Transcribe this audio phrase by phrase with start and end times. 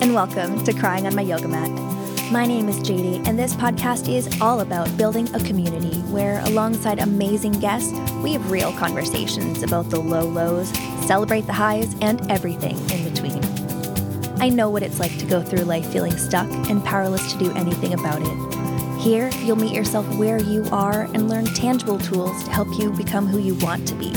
[0.00, 1.70] and welcome to Crying on My Yoga Mat.
[2.32, 6.98] My name is JD, and this podcast is all about building a community where, alongside
[6.98, 10.68] amazing guests, we have real conversations about the low lows,
[11.06, 13.42] celebrate the highs, and everything in between.
[14.42, 17.54] I know what it's like to go through life feeling stuck and powerless to do
[17.54, 19.00] anything about it.
[19.00, 23.26] Here, you'll meet yourself where you are and learn tangible tools to help you become
[23.26, 24.10] who you want to be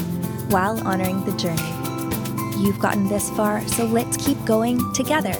[0.49, 2.63] while honoring the journey.
[2.63, 5.35] You've gotten this far, so let's keep going together.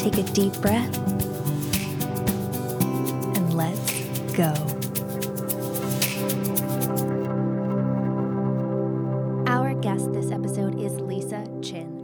[0.00, 0.96] Take a deep breath
[3.36, 4.00] and let's
[4.34, 4.54] go.
[9.46, 11.98] Our guest this episode is Lisa Chin.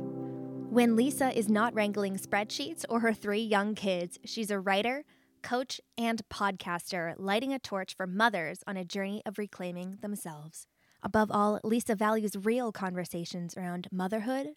[0.68, 5.06] When Lisa is not wrangling spreadsheets or her three young kids, she's a writer,
[5.42, 10.66] coach, and podcaster, lighting a torch for mothers on a journey of reclaiming themselves.
[11.02, 14.48] Above all, Lisa values real conversations around motherhood,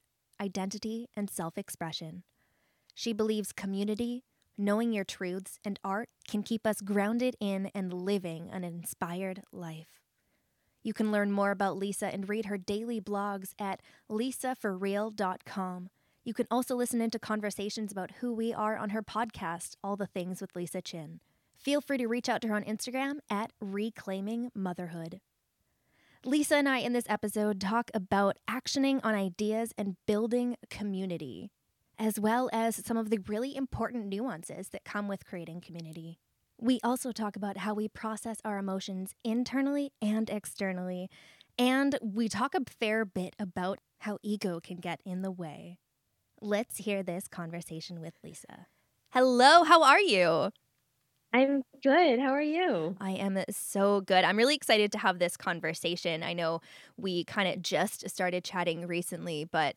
[0.41, 2.23] identity, and self expression.
[2.99, 4.25] She believes community,
[4.57, 10.01] knowing your truths, and art can keep us grounded in and living an inspired life.
[10.83, 15.87] You can learn more about Lisa and read her daily blogs at lisaforreal.com.
[16.25, 20.05] You can also listen into conversations about who we are on her podcast, All the
[20.05, 21.21] Things with Lisa Chin.
[21.55, 25.21] Feel free to reach out to her on Instagram at Reclaiming Motherhood.
[26.25, 31.49] Lisa and I in this episode talk about actioning on ideas and building community,
[31.99, 36.17] as well as some of the really important nuances that come with creating community.
[36.57, 41.09] We also talk about how we process our emotions internally and externally,
[41.57, 45.77] and we talk a fair bit about how ego can get in the way.
[46.41, 48.67] Let's hear this conversation with Lisa.
[49.09, 50.51] Hello, how are you?
[51.33, 52.19] I'm good.
[52.19, 52.95] How are you?
[52.99, 54.23] I am so good.
[54.23, 56.23] I'm really excited to have this conversation.
[56.23, 56.61] I know
[56.97, 59.75] we kind of just started chatting recently, but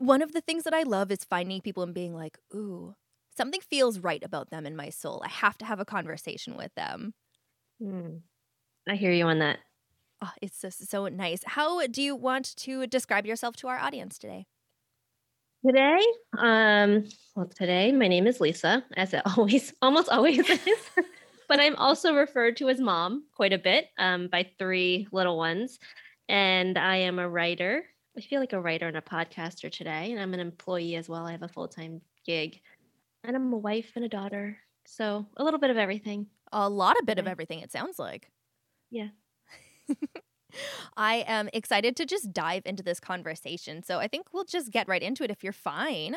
[0.00, 2.94] one of the things that I love is finding people and being like, ooh,
[3.36, 5.22] something feels right about them in my soul.
[5.24, 7.12] I have to have a conversation with them.
[7.80, 8.16] Hmm.
[8.88, 9.58] I hear you on that.
[10.22, 11.42] Oh, it's just so nice.
[11.44, 14.46] How do you want to describe yourself to our audience today?
[15.66, 16.00] Today,
[16.38, 17.04] um,
[17.36, 20.90] well, today my name is Lisa, as it always, almost always is.
[21.46, 25.78] but I'm also referred to as mom quite a bit um, by three little ones,
[26.26, 27.84] and I am a writer.
[28.16, 31.26] I feel like a writer and a podcaster today, and I'm an employee as well.
[31.26, 32.60] I have a full time gig,
[33.24, 34.58] and I'm a wife and a daughter.
[34.86, 36.26] So a little bit of everything.
[36.52, 37.60] A lot of bit of everything.
[37.60, 38.30] It sounds like.
[38.90, 39.08] Yeah.
[40.96, 43.84] I am excited to just dive into this conversation.
[43.84, 46.16] So I think we'll just get right into it if you're fine.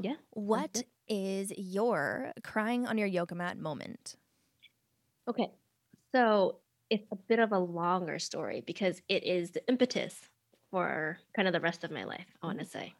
[0.00, 0.14] Yeah.
[0.30, 4.16] What is your crying on your yoga mat moment?
[5.28, 5.50] Okay.
[6.12, 10.30] So it's a bit of a longer story because it is the impetus
[10.70, 12.78] for kind of the rest of my life, I want to mm-hmm.
[12.78, 12.94] say.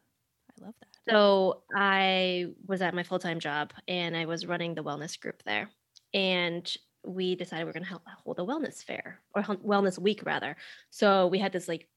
[0.61, 1.11] I love that.
[1.11, 5.41] So I was at my full time job and I was running the wellness group
[5.43, 5.69] there.
[6.13, 6.71] And
[7.05, 10.55] we decided we are going to hold a wellness fair or wellness week rather.
[10.89, 11.87] So we had this like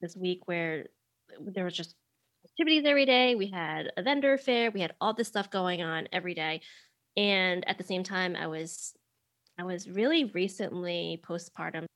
[0.00, 0.86] this week where
[1.40, 1.94] there was just
[2.44, 3.34] activities every day.
[3.34, 4.70] We had a vendor fair.
[4.70, 6.60] We had all this stuff going on every day.
[7.16, 8.94] And at the same time, I was
[9.58, 11.86] I was really recently postpartum.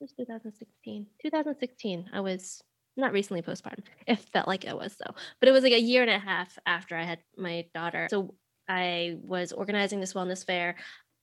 [0.00, 1.06] Was 2016.
[1.22, 2.10] 2016.
[2.12, 2.62] I was
[2.96, 3.84] not recently postpartum.
[4.06, 5.14] It felt like it was though.
[5.40, 8.06] But it was like a year and a half after I had my daughter.
[8.10, 8.34] So
[8.68, 10.76] I was organizing this wellness fair.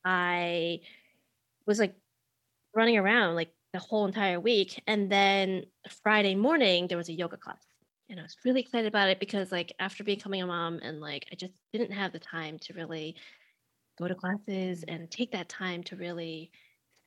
[0.05, 0.79] I
[1.65, 1.95] was like
[2.75, 4.81] running around like the whole entire week.
[4.87, 5.65] And then
[6.03, 7.65] Friday morning, there was a yoga class.
[8.09, 11.25] And I was really excited about it because, like, after becoming a mom, and like,
[11.31, 13.15] I just didn't have the time to really
[13.97, 16.51] go to classes and take that time to really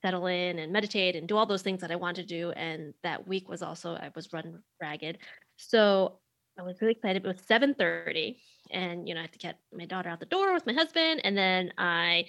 [0.06, 2.50] settle in and meditate and do all those things that I wanted to do.
[2.52, 5.18] And that week was also, I was run ragged.
[5.56, 6.20] So
[6.58, 7.24] I was really excited.
[7.24, 8.36] It was 7:30,
[8.70, 11.20] and you know, I had to get my daughter out the door with my husband,
[11.24, 12.26] and then I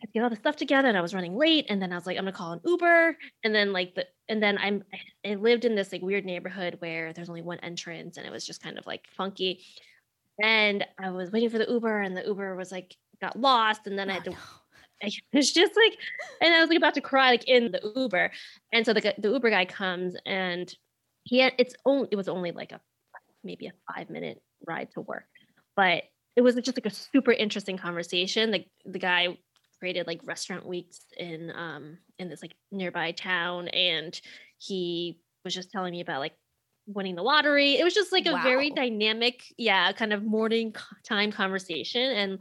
[0.00, 1.66] had to get all the stuff together and I was running late.
[1.68, 3.16] And then I was like, I'm gonna call an Uber.
[3.42, 4.84] And then like the and then I'm
[5.24, 8.46] I lived in this like weird neighborhood where there's only one entrance and it was
[8.46, 9.64] just kind of like funky.
[10.42, 13.86] And I was waiting for the Uber and the Uber was like got lost.
[13.86, 14.36] And then I oh, had to
[15.32, 15.98] it's just like
[16.40, 18.30] and I was like about to cry like in the Uber.
[18.72, 20.72] And so the the Uber guy comes and
[21.24, 22.80] he had it's only it was only like a
[23.42, 25.26] maybe a five minute ride to work.
[25.76, 26.04] But
[26.36, 28.50] it was just like a super interesting conversation.
[28.50, 29.36] Like the guy
[29.78, 34.18] created like restaurant weeks in um in this like nearby town and
[34.58, 36.32] he was just telling me about like
[36.86, 38.42] winning the lottery it was just like a wow.
[38.42, 42.38] very dynamic yeah kind of morning time conversation and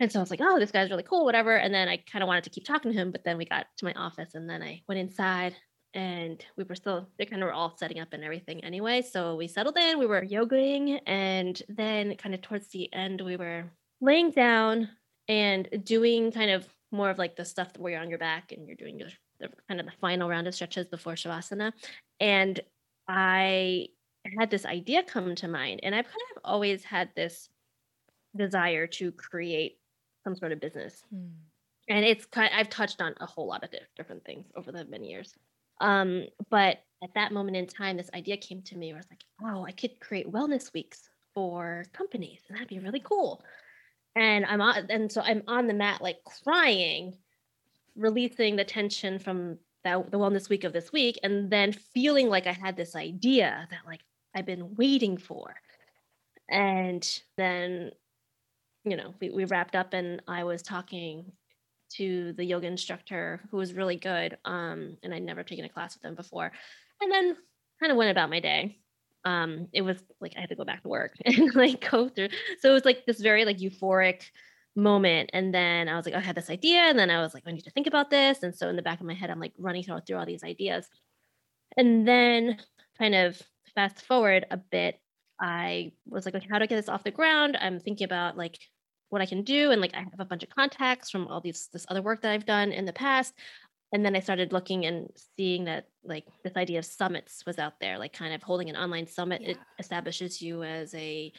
[0.00, 1.56] and so I was like, oh, this guy's really cool, whatever.
[1.56, 3.66] And then I kind of wanted to keep talking to him, but then we got
[3.76, 5.54] to my office and then I went inside
[5.94, 9.36] and we were still they kind of were all setting up and everything anyway so
[9.36, 13.64] we settled in we were yogaing and then kind of towards the end we were
[14.00, 14.88] laying down
[15.28, 18.66] and doing kind of more of like the stuff where you're on your back and
[18.66, 19.08] you're doing your
[19.40, 21.72] the kind of the final round of stretches before shavasana
[22.20, 22.60] and
[23.08, 23.86] i
[24.38, 27.48] had this idea come to mind and i've kind of always had this
[28.34, 29.78] desire to create
[30.24, 31.30] some sort of business mm.
[31.88, 34.84] and it's kind of, i've touched on a whole lot of different things over the
[34.86, 35.34] many years
[35.82, 39.10] um, but at that moment in time, this idea came to me where I was
[39.10, 43.42] like, oh, I could create wellness weeks for companies, and that'd be really cool.
[44.14, 47.16] And I'm on, and so I'm on the mat, like crying,
[47.96, 52.46] releasing the tension from that the wellness week of this week, and then feeling like
[52.46, 54.00] I had this idea that like
[54.34, 55.54] I've been waiting for.
[56.48, 57.04] And
[57.36, 57.90] then,
[58.84, 61.32] you know, we, we wrapped up, and I was talking
[61.96, 64.38] to the yoga instructor who was really good.
[64.44, 66.50] Um, and I'd never taken a class with them before.
[67.00, 67.36] And then
[67.80, 68.78] kind of went about my day.
[69.24, 72.28] Um, it was like I had to go back to work and like go through.
[72.60, 74.22] So it was like this very like euphoric
[74.74, 75.30] moment.
[75.32, 76.80] And then I was like, I had this idea.
[76.80, 78.42] And then I was like, I need to think about this.
[78.42, 80.44] And so in the back of my head, I'm like running through, through all these
[80.44, 80.88] ideas.
[81.76, 82.58] And then
[82.98, 83.40] kind of
[83.74, 84.98] fast forward a bit,
[85.40, 87.56] I was like, okay, how do I get this off the ground?
[87.60, 88.58] I'm thinking about like
[89.12, 89.70] what I can do.
[89.70, 92.32] And like I have a bunch of contacts from all these this other work that
[92.32, 93.34] I've done in the past.
[93.92, 97.74] And then I started looking and seeing that like this idea of summits was out
[97.78, 99.42] there, like kind of holding an online summit.
[99.42, 99.50] Yeah.
[99.50, 101.30] It establishes you as a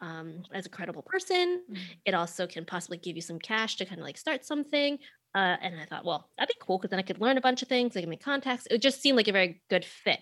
[0.00, 1.62] um, as a credible person.
[1.70, 1.82] Mm-hmm.
[2.06, 4.98] It also can possibly give you some cash to kind of like start something.
[5.34, 7.60] Uh, and I thought, well, that'd be cool because then I could learn a bunch
[7.60, 7.94] of things.
[7.96, 8.66] I can make contacts.
[8.70, 10.20] It just seemed like a very good fit.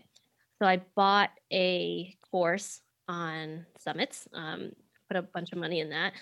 [0.60, 4.72] So I bought a course on summits, um,
[5.08, 6.12] put a bunch of money in that.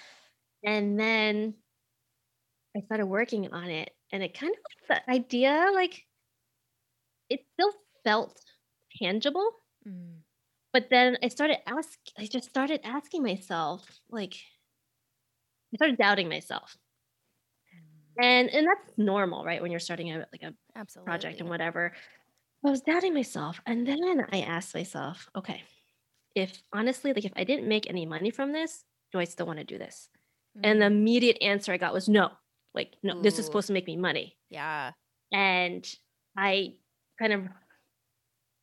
[0.67, 1.55] And then
[2.77, 4.59] I started working on it, and it kind of
[4.91, 6.05] like the idea, like
[7.31, 7.73] it still
[8.05, 8.39] felt
[9.01, 9.51] tangible.
[9.87, 10.19] Mm.
[10.73, 14.35] But then I started ask I just started asking myself, like
[15.73, 16.77] I started doubting myself.
[18.19, 18.25] Mm.
[18.25, 19.63] And and that's normal, right?
[19.63, 21.09] When you're starting a like a Absolutely.
[21.09, 21.93] project and whatever.
[22.65, 23.61] I was doubting myself.
[23.67, 25.63] And then I asked myself, okay,
[26.35, 29.61] if honestly, like if I didn't make any money from this, do I still want
[29.61, 30.09] to do this?
[30.62, 30.93] And the mm.
[30.93, 32.31] immediate answer I got was no.
[32.75, 33.23] Like, no, Ooh.
[33.23, 34.37] this is supposed to make me money.
[34.50, 34.93] Yeah.
[35.32, 35.87] And
[36.37, 36.75] I
[37.19, 37.43] kind of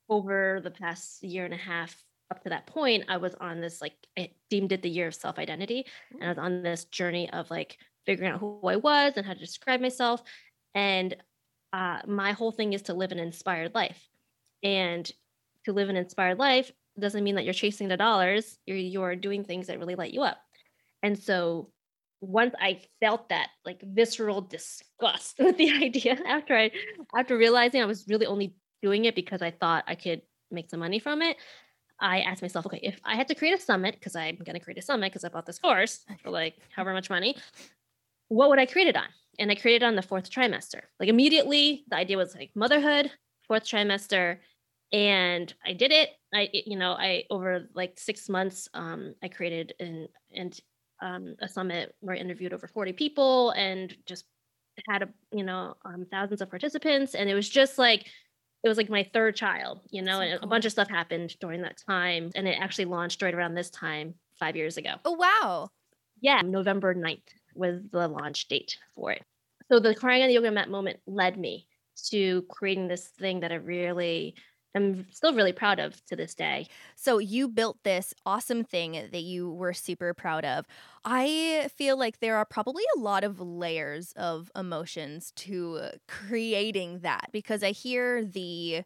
[0.09, 1.95] over the past year and a half
[2.29, 5.15] up to that point, I was on this like I deemed it the year of
[5.15, 5.85] self-identity.
[6.13, 9.33] And I was on this journey of like figuring out who I was and how
[9.33, 10.21] to describe myself.
[10.75, 11.15] And
[11.71, 14.07] uh, my whole thing is to live an inspired life.
[14.61, 15.11] And
[15.65, 18.59] to live an inspired life doesn't mean that you're chasing the dollars.
[18.65, 20.37] You're you're doing things that really light you up.
[21.01, 21.71] And so
[22.23, 26.71] once I felt that like visceral disgust with the idea after I
[27.15, 30.21] after realizing I was really only doing it because I thought I could
[30.51, 31.37] make some money from it,
[31.99, 34.77] I asked myself, okay, if I had to create a summit, because I'm gonna create
[34.77, 37.35] a summit because I bought this course for like however much money,
[38.29, 39.07] what would I create it on?
[39.39, 40.81] And I created on the fourth trimester.
[40.99, 43.11] Like immediately, the idea was like motherhood,
[43.47, 44.37] fourth trimester,
[44.91, 46.09] and I did it.
[46.33, 50.57] I, you know, I over like six months, um, I created an and
[51.01, 54.25] um, a summit where I interviewed over 40 people and just
[54.89, 57.15] had a you know um, thousands of participants.
[57.15, 58.07] And it was just like
[58.63, 60.47] it was like my third child you know so and cool.
[60.47, 62.31] a bunch of stuff happened during that time.
[62.35, 64.95] And it actually launched right around this time five years ago.
[65.05, 65.69] Oh wow.
[66.21, 67.21] Yeah november 9th
[67.55, 69.23] was the launch date for it.
[69.71, 71.67] So the crying on the yoga mat moment led me
[72.09, 74.35] to creating this thing that i really
[74.75, 76.67] I'm still really proud of to this day.
[76.95, 80.65] So you built this awesome thing that you were super proud of.
[81.05, 87.29] I feel like there are probably a lot of layers of emotions to creating that
[87.31, 88.83] because I hear the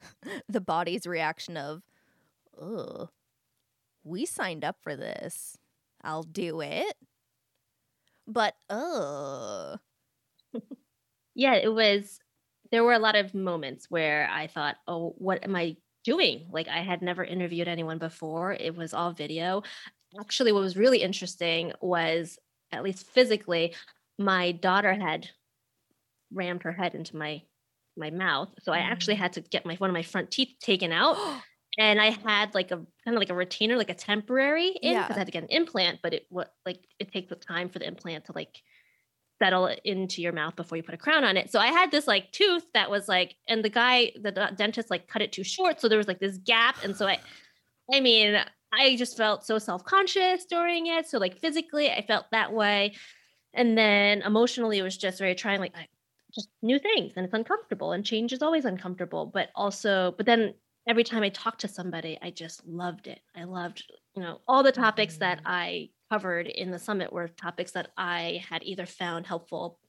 [0.48, 1.82] the body's reaction of,
[2.58, 3.10] "Oh,
[4.04, 5.58] we signed up for this.
[6.02, 6.96] I'll do it."
[8.26, 9.76] But uh
[11.34, 12.20] yeah, it was
[12.72, 16.46] there were a lot of moments where I thought, oh, what am I doing?
[16.50, 18.52] Like I had never interviewed anyone before.
[18.52, 19.62] It was all video.
[20.18, 22.38] Actually, what was really interesting was,
[22.72, 23.74] at least physically,
[24.18, 25.28] my daughter had
[26.32, 27.42] rammed her head into my
[27.94, 28.48] my mouth.
[28.62, 29.18] So I actually mm.
[29.18, 31.18] had to get my one of my front teeth taken out.
[31.78, 35.10] and I had like a kind of like a retainer, like a temporary in because
[35.10, 35.14] yeah.
[35.14, 37.78] I had to get an implant, but it what like it takes the time for
[37.78, 38.62] the implant to like
[39.42, 41.50] settle into your mouth before you put a crown on it.
[41.50, 45.08] So I had this like tooth that was like, and the guy, the dentist like
[45.08, 45.80] cut it too short.
[45.80, 46.76] So there was like this gap.
[46.84, 47.18] And so I,
[47.92, 48.36] I mean,
[48.72, 51.08] I just felt so self conscious during it.
[51.08, 52.94] So like physically, I felt that way.
[53.52, 55.74] And then emotionally, it was just very trying, like,
[56.34, 60.54] just new things and it's uncomfortable and change is always uncomfortable but also but then
[60.88, 63.84] every time i talked to somebody i just loved it i loved
[64.16, 65.42] you know all the topics that Mhm.
[65.44, 69.80] i covered in the summit were topics that i had either found helpful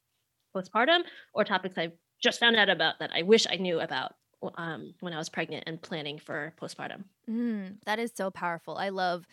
[0.55, 1.01] postpartum
[1.33, 4.13] or topics i just found out about that i wish i knew about
[4.55, 8.77] um, when i was pregnant and planning for postpartum Mm, that is so powerful.
[8.77, 9.25] I love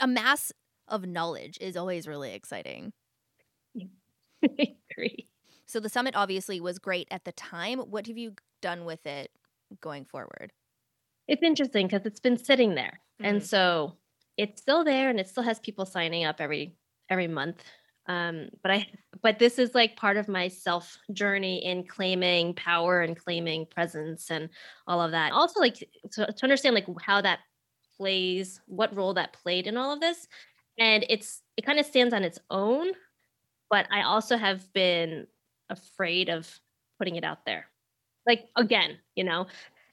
[0.00, 0.52] a mass
[0.88, 2.92] of knowledge is always really exciting.
[4.42, 5.28] Agree
[5.66, 7.78] So the summit obviously was great at the time.
[7.78, 9.30] What have you done with it
[9.80, 10.52] going forward?
[11.28, 13.42] it's interesting because it's been sitting there and Mhm.
[13.42, 13.96] so
[14.36, 16.76] it's still there and it still has people signing up every
[17.10, 17.64] every month.
[18.06, 18.86] Um but i
[19.22, 24.30] but this is like part of my self journey in claiming power and claiming presence
[24.30, 24.48] and
[24.86, 25.32] all of that.
[25.32, 25.76] Also like
[26.12, 27.40] to, to understand like how that
[27.96, 30.28] plays what role that played in all of this.
[30.78, 32.92] And it's it kind of stands on its own
[33.68, 35.26] but i also have been
[35.70, 36.60] afraid of
[36.98, 37.66] putting it out there.
[38.26, 39.46] Like again you know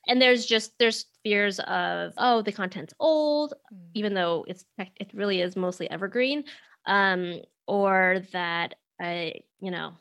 [0.08, 3.54] and there's just there's fears of oh the content's old
[3.94, 6.44] even though it's it really is mostly evergreen
[6.86, 9.94] um or that i you know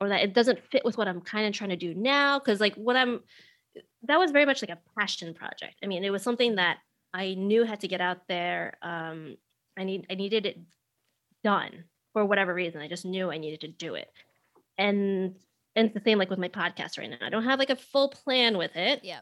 [0.00, 2.60] or that it doesn't fit with what i'm kind of trying to do now because
[2.60, 3.20] like what i'm
[4.04, 5.74] that was very much like a passion project.
[5.82, 6.78] I mean it was something that
[7.12, 9.36] i knew had to get out there um
[9.78, 10.58] i need i needed it
[11.44, 12.80] done for whatever reason.
[12.80, 14.10] I just knew i needed to do it.
[14.78, 15.36] And
[15.76, 17.76] and it's the same like with my podcast right now i don't have like a
[17.76, 19.20] full plan with it Yeah.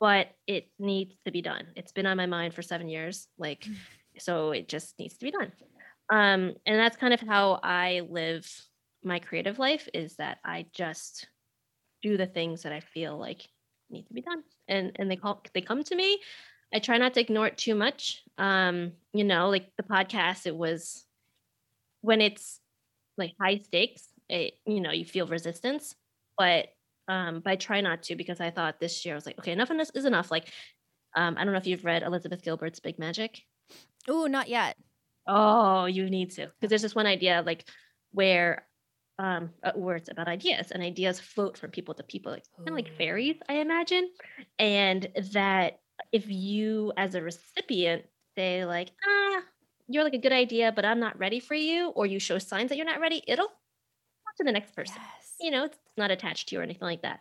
[0.00, 1.66] but it needs to be done.
[1.76, 3.28] It's been on my mind for seven years.
[3.38, 3.66] Like,
[4.18, 5.52] so it just needs to be done.
[6.10, 8.46] Um, and that's kind of how I live
[9.02, 11.26] my creative life is that I just
[12.02, 13.48] do the things that I feel like
[13.90, 14.42] need to be done.
[14.68, 16.20] And and they call they come to me.
[16.74, 18.22] I try not to ignore it too much.
[18.38, 21.04] Um, you know, like the podcast, it was
[22.02, 22.60] when it's
[23.16, 25.94] like high stakes, it you know, you feel resistance,
[26.38, 26.66] but
[27.08, 29.52] um, but I try not to because I thought this year I was like, okay,
[29.52, 30.30] enough is enough.
[30.30, 30.50] Like,
[31.14, 33.42] um, I don't know if you've read Elizabeth Gilbert's Big Magic.
[34.08, 34.76] oh not yet.
[35.28, 37.68] Oh, you need to because there's this one idea like
[38.12, 38.66] where
[39.18, 42.68] um uh, where it's about ideas and ideas float from people to people like kind
[42.68, 44.08] of like fairies i imagine
[44.58, 45.78] and that
[46.12, 48.02] if you as a recipient
[48.36, 49.40] say like ah
[49.88, 52.68] you're like a good idea but i'm not ready for you or you show signs
[52.68, 53.50] that you're not ready it'll
[54.36, 55.34] to the next person Yes.
[55.40, 57.20] you know it's not attached to you or anything like that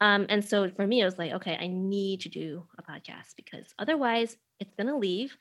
[0.00, 3.34] um and so for me it was like okay i need to do a podcast
[3.36, 5.36] because otherwise it's going to leave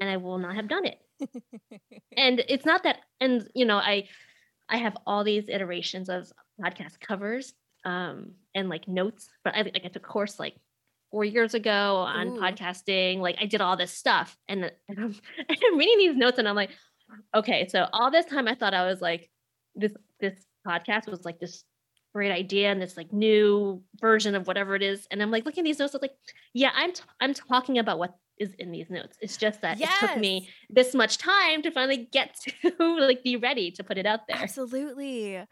[0.00, 0.98] and i will not have done it
[2.16, 4.06] and it's not that and you know i
[4.68, 6.30] i have all these iterations of
[6.60, 7.52] podcast covers
[7.84, 10.54] um and like notes but i like i took a course like
[11.10, 12.40] four years ago on Ooh.
[12.40, 15.14] podcasting like i did all this stuff and, and I'm,
[15.48, 16.70] I'm reading these notes and i'm like
[17.34, 19.30] okay so all this time i thought i was like
[19.74, 20.34] this this
[20.68, 21.64] podcast was like this
[22.14, 25.62] great idea and this like new version of whatever it is and i'm like looking
[25.62, 26.16] at these notes i was like
[26.54, 29.88] yeah i'm t- i'm talking about what is in these notes it's just that it
[30.00, 34.06] took me this much time to finally get to like be ready to put it
[34.06, 34.36] out there.
[34.36, 35.42] Absolutely.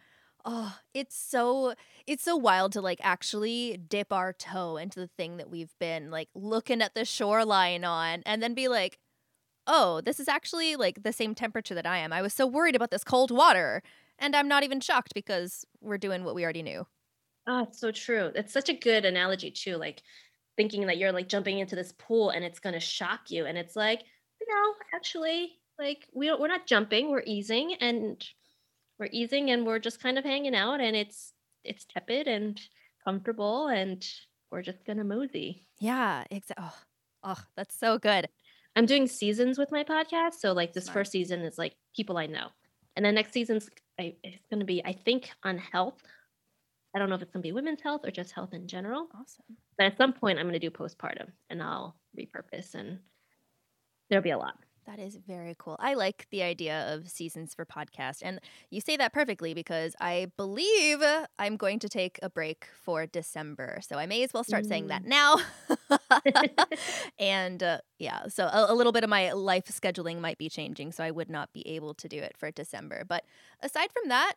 [0.45, 1.75] Oh, it's so
[2.07, 6.11] it's so wild to like actually dip our toe into the thing that we've been
[6.11, 8.99] like looking at the shoreline on and then be like,
[9.67, 12.13] "Oh, this is actually like the same temperature that I am.
[12.13, 13.83] I was so worried about this cold water."
[14.19, 16.87] And I'm not even shocked because we're doing what we already knew.
[17.47, 18.33] Oh, it's so true.
[18.35, 19.77] It's such a good analogy too.
[19.77, 20.03] Like
[20.57, 23.59] thinking that you're like jumping into this pool and it's going to shock you, and
[23.59, 24.03] it's like,
[24.49, 28.25] no, actually, like we don't, we're not jumping, we're easing, and
[28.99, 31.33] we're easing, and we're just kind of hanging out, and it's
[31.63, 32.61] it's tepid and
[33.05, 34.07] comfortable, and
[34.51, 35.67] we're just gonna mosey.
[35.79, 36.65] Yeah, exactly.
[36.67, 36.75] Oh,
[37.23, 38.29] oh, that's so good.
[38.75, 40.35] I'm doing seasons with my podcast.
[40.35, 40.95] So like this Smart.
[40.95, 42.49] first season is like people I know.
[42.95, 46.03] And then next season's I, it's going to be I think on health.
[46.95, 49.09] I don't know if it's going to be women's health or just health in general.
[49.15, 49.45] Awesome.
[49.77, 52.99] But at some point I'm going to do postpartum and I'll repurpose and
[54.09, 54.57] there'll be a lot.
[54.87, 55.77] That is very cool.
[55.81, 58.19] I like the idea of seasons for podcast.
[58.23, 58.39] And
[58.71, 61.03] you say that perfectly because I believe
[61.39, 63.81] I'm going to take a break for December.
[63.83, 65.39] So I may as well start saying that now.
[67.19, 70.93] and uh, yeah, so a, a little bit of my life scheduling might be changing.
[70.93, 73.05] So I would not be able to do it for December.
[73.05, 73.25] But
[73.61, 74.35] aside from that,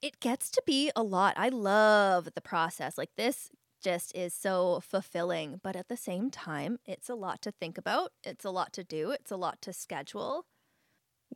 [0.00, 1.34] it gets to be a lot.
[1.36, 2.96] I love the process.
[2.96, 3.50] Like this
[3.84, 5.60] just is so fulfilling.
[5.62, 8.10] But at the same time, it's a lot to think about.
[8.24, 9.10] It's a lot to do.
[9.10, 10.46] It's a lot to schedule.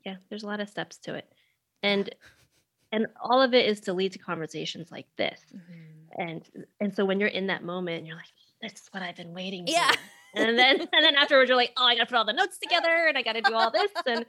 [0.05, 1.33] yeah, there's a lot of steps to it.
[1.83, 2.13] And
[2.91, 5.41] and all of it is to lead to conversations like this.
[5.55, 6.21] Mm-hmm.
[6.21, 6.43] And
[6.81, 9.67] and so when you're in that moment, you're like, this is what I've been waiting
[9.67, 9.73] for.
[9.73, 9.93] Yeah.
[10.35, 13.07] and then and then afterwards you're like oh i gotta put all the notes together
[13.09, 14.27] and i gotta do all this and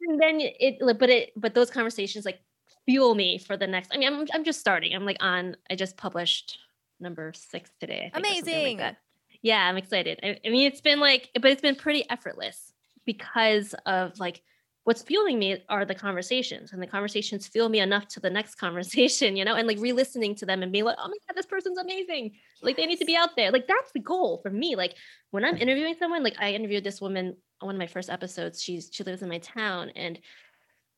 [0.00, 2.40] and then it but it but those conversations like
[2.86, 3.90] fuel me for the next.
[3.94, 4.94] I mean, I'm I'm just starting.
[4.94, 5.56] I'm like on.
[5.70, 6.58] I just published
[7.00, 8.10] number six today.
[8.14, 8.78] Amazing.
[8.78, 8.96] Like
[9.42, 10.20] yeah, I'm excited.
[10.22, 12.72] I, I mean, it's been like, but it's been pretty effortless
[13.06, 14.42] because of like
[14.84, 18.54] what's fueling me are the conversations and the conversations fuel me enough to the next
[18.64, 21.46] conversation you know and like re-listening to them and being like oh my god this
[21.46, 22.62] person's amazing yes.
[22.62, 24.94] like they need to be out there like that's the goal for me like
[25.30, 28.62] when i'm interviewing someone like i interviewed this woman on one of my first episodes
[28.62, 30.18] she's she lives in my town and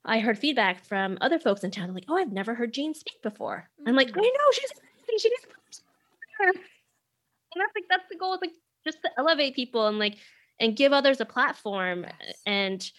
[0.05, 2.95] i heard feedback from other folks in town I'm like oh i've never heard Jean
[2.95, 4.23] speak before i'm like i mm.
[4.23, 5.47] know she's amazing she needs
[7.55, 8.53] and that's like that's the goal like
[8.85, 10.17] just to elevate people and like
[10.61, 12.39] and give others a platform yes.
[12.47, 12.91] and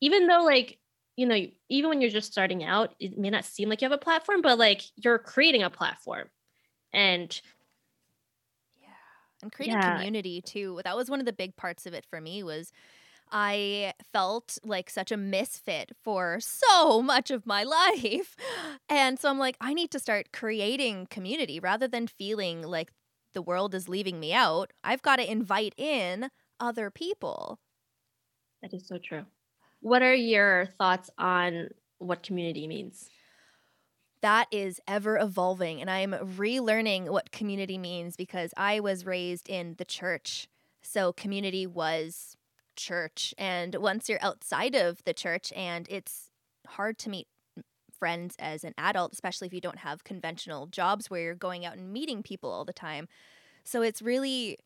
[0.00, 0.78] even though like
[1.16, 3.98] you know even when you're just starting out it may not seem like you have
[3.98, 6.28] a platform but like you're creating a platform
[6.92, 7.40] and
[8.80, 8.88] yeah
[9.42, 9.96] and creating yeah.
[9.96, 12.72] community too that was one of the big parts of it for me was
[13.32, 18.36] I felt like such a misfit for so much of my life.
[18.88, 22.92] And so I'm like, I need to start creating community rather than feeling like
[23.32, 24.72] the world is leaving me out.
[24.84, 26.28] I've got to invite in
[26.60, 27.58] other people.
[28.60, 29.24] That is so true.
[29.80, 33.08] What are your thoughts on what community means?
[34.20, 39.74] That is ever evolving, and I'm relearning what community means because I was raised in
[39.78, 40.46] the church.
[40.80, 42.36] So, community was
[42.76, 43.34] church.
[43.38, 46.30] And once you're outside of the church, and it's
[46.66, 47.28] hard to meet
[47.98, 51.76] friends as an adult, especially if you don't have conventional jobs where you're going out
[51.76, 53.08] and meeting people all the time.
[53.64, 54.58] So, it's really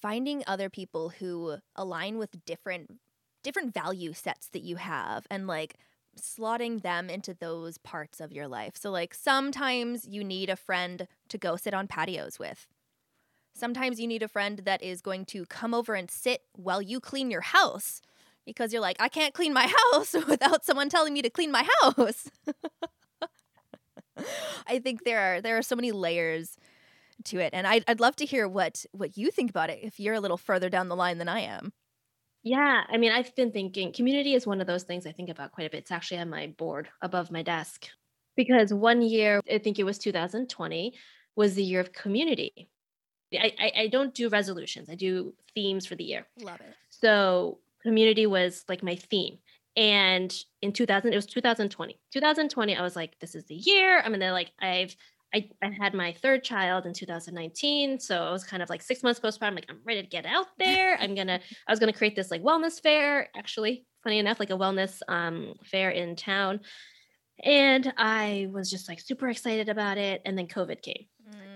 [0.00, 2.98] finding other people who align with different
[3.42, 5.76] different value sets that you have and like
[6.20, 8.74] slotting them into those parts of your life.
[8.76, 12.66] So, like, sometimes you need a friend to go sit on patios with.
[13.54, 17.00] Sometimes you need a friend that is going to come over and sit while you
[17.00, 18.00] clean your house
[18.44, 21.68] because you're like, I can't clean my house without someone telling me to clean my
[21.82, 22.30] house.
[24.66, 26.56] I think there are there are so many layers
[27.24, 30.00] to it, and I'd I'd love to hear what what you think about it if
[30.00, 31.72] you're a little further down the line than I am.
[32.42, 35.52] Yeah, I mean, I've been thinking community is one of those things I think about
[35.52, 35.78] quite a bit.
[35.78, 37.88] It's actually on my board above my desk
[38.36, 40.94] because one year, I think it was 2020,
[41.36, 42.68] was the year of community.
[43.38, 46.26] I, I, I don't do resolutions, I do themes for the year.
[46.40, 46.74] Love it.
[46.90, 49.38] So, community was like my theme.
[49.74, 51.98] And in 2000, it was 2020.
[52.12, 54.02] 2020, I was like, this is the year.
[54.04, 54.94] I'm gonna like, I've
[55.34, 57.98] I, I had my third child in 2019.
[57.98, 60.48] So I was kind of like six months postpartum, like I'm ready to get out
[60.58, 60.98] there.
[61.00, 64.58] I'm gonna, I was gonna create this like wellness fair, actually, funny enough, like a
[64.58, 66.60] wellness um, fair in town.
[67.42, 70.20] And I was just like super excited about it.
[70.24, 71.06] And then COVID came.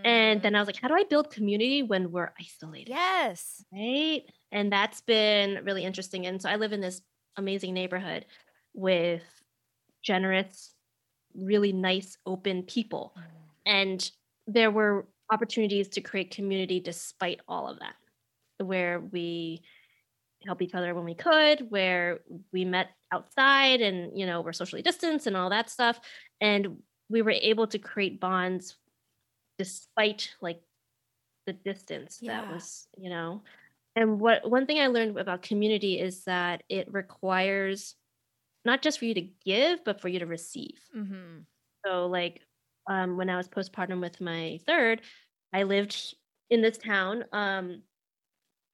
[0.07, 2.89] And then I was like, how do I build community when we're isolated?
[2.91, 3.63] Yes.
[3.73, 4.23] Right.
[4.53, 6.27] And that's been really interesting.
[6.27, 7.03] And so I live in this
[7.37, 8.25] amazing neighborhood
[8.73, 9.23] with
[10.03, 10.73] generous,
[11.35, 13.13] really nice, open people.
[13.19, 14.11] Mm and
[14.47, 17.97] there were opportunities to create community despite all of that,
[18.65, 19.63] where we
[20.47, 22.21] help each other when we could, where
[22.53, 26.01] we met outside and, you know, we're socially distanced and all that stuff.
[26.41, 26.77] And
[27.09, 28.77] we were able to create bonds
[29.59, 30.61] despite like
[31.47, 32.41] the distance yeah.
[32.41, 33.43] that was, you know.
[33.95, 37.95] And what one thing I learned about community is that it requires
[38.65, 40.79] not just for you to give, but for you to receive.
[40.95, 41.39] Mm-hmm.
[41.87, 42.41] So, like,
[42.89, 45.01] um, when I was postpartum with my third,
[45.53, 46.15] I lived
[46.51, 47.25] in this town.
[47.33, 47.83] Um,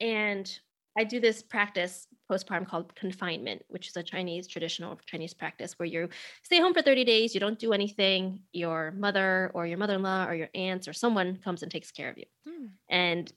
[0.00, 0.58] and
[0.96, 5.86] I do this practice postpartum called confinement, which is a Chinese traditional Chinese practice where
[5.86, 6.08] you
[6.42, 10.02] stay home for 30 days, you don't do anything, your mother or your mother in
[10.02, 12.24] law or your aunts or someone comes and takes care of you.
[12.46, 12.66] Hmm.
[12.90, 13.32] And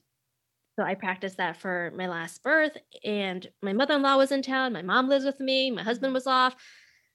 [0.78, 4.42] so I practiced that for my last birth, and my mother in law was in
[4.42, 6.54] town, my mom lives with me, my husband was off.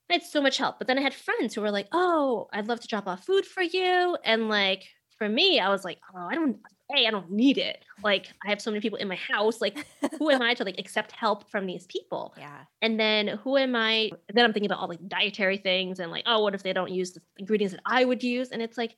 [0.09, 0.77] I had so much help.
[0.79, 3.45] But then I had friends who were like, "Oh, I'd love to drop off food
[3.45, 4.83] for you." And like
[5.17, 6.59] for me, I was like, "Oh, I don't
[6.93, 7.83] hey, I don't need it.
[8.03, 9.61] Like I have so many people in my house.
[9.61, 9.85] Like
[10.19, 12.65] who am I to like accept help from these people?" Yeah.
[12.81, 14.11] And then who am I?
[14.33, 16.91] Then I'm thinking about all like dietary things and like, "Oh, what if they don't
[16.91, 18.95] use the ingredients that I would use?" And it's like,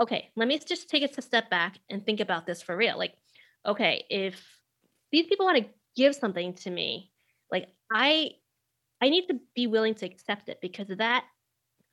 [0.00, 2.98] "Okay, let me just take a step back and think about this for real.
[2.98, 3.14] Like,
[3.66, 4.60] okay, if
[5.12, 7.12] these people want to give something to me,
[7.50, 8.32] like I
[9.00, 11.24] I need to be willing to accept it because that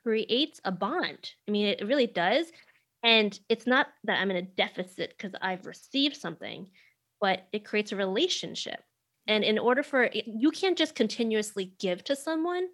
[0.03, 1.33] creates a bond.
[1.47, 2.51] I mean, it really does.
[3.07, 6.69] And it's not that I'm in a deficit because I've received something,
[7.21, 8.79] but it creates a relationship.
[9.27, 12.67] And in order for you can't just continuously give to someone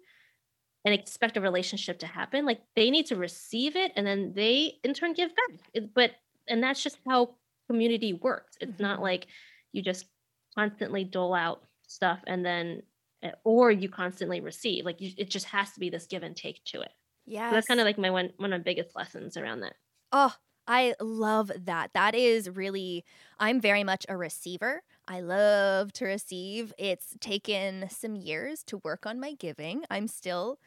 [0.84, 2.44] and expect a relationship to happen.
[2.44, 5.84] Like they need to receive it and then they in turn give back.
[5.94, 6.12] But
[6.48, 7.36] and that's just how
[7.68, 8.56] community works.
[8.60, 8.82] It's mm-hmm.
[8.82, 9.26] not like
[9.72, 10.06] you just
[10.54, 12.82] constantly dole out stuff and then
[13.24, 16.36] Eh, or you constantly receive like you, it just has to be this give and
[16.36, 16.92] take to it
[17.26, 17.48] Yeah.
[17.48, 19.72] So that's kind of like my one one of my biggest lessons around that.
[20.14, 20.36] Oh,
[20.68, 21.90] I love that.
[21.92, 23.04] That is really,
[23.40, 24.82] I'm very much a receiver.
[25.08, 26.72] I love to receive.
[26.78, 29.84] It's taken some years to work on my giving.
[29.90, 30.60] I'm still,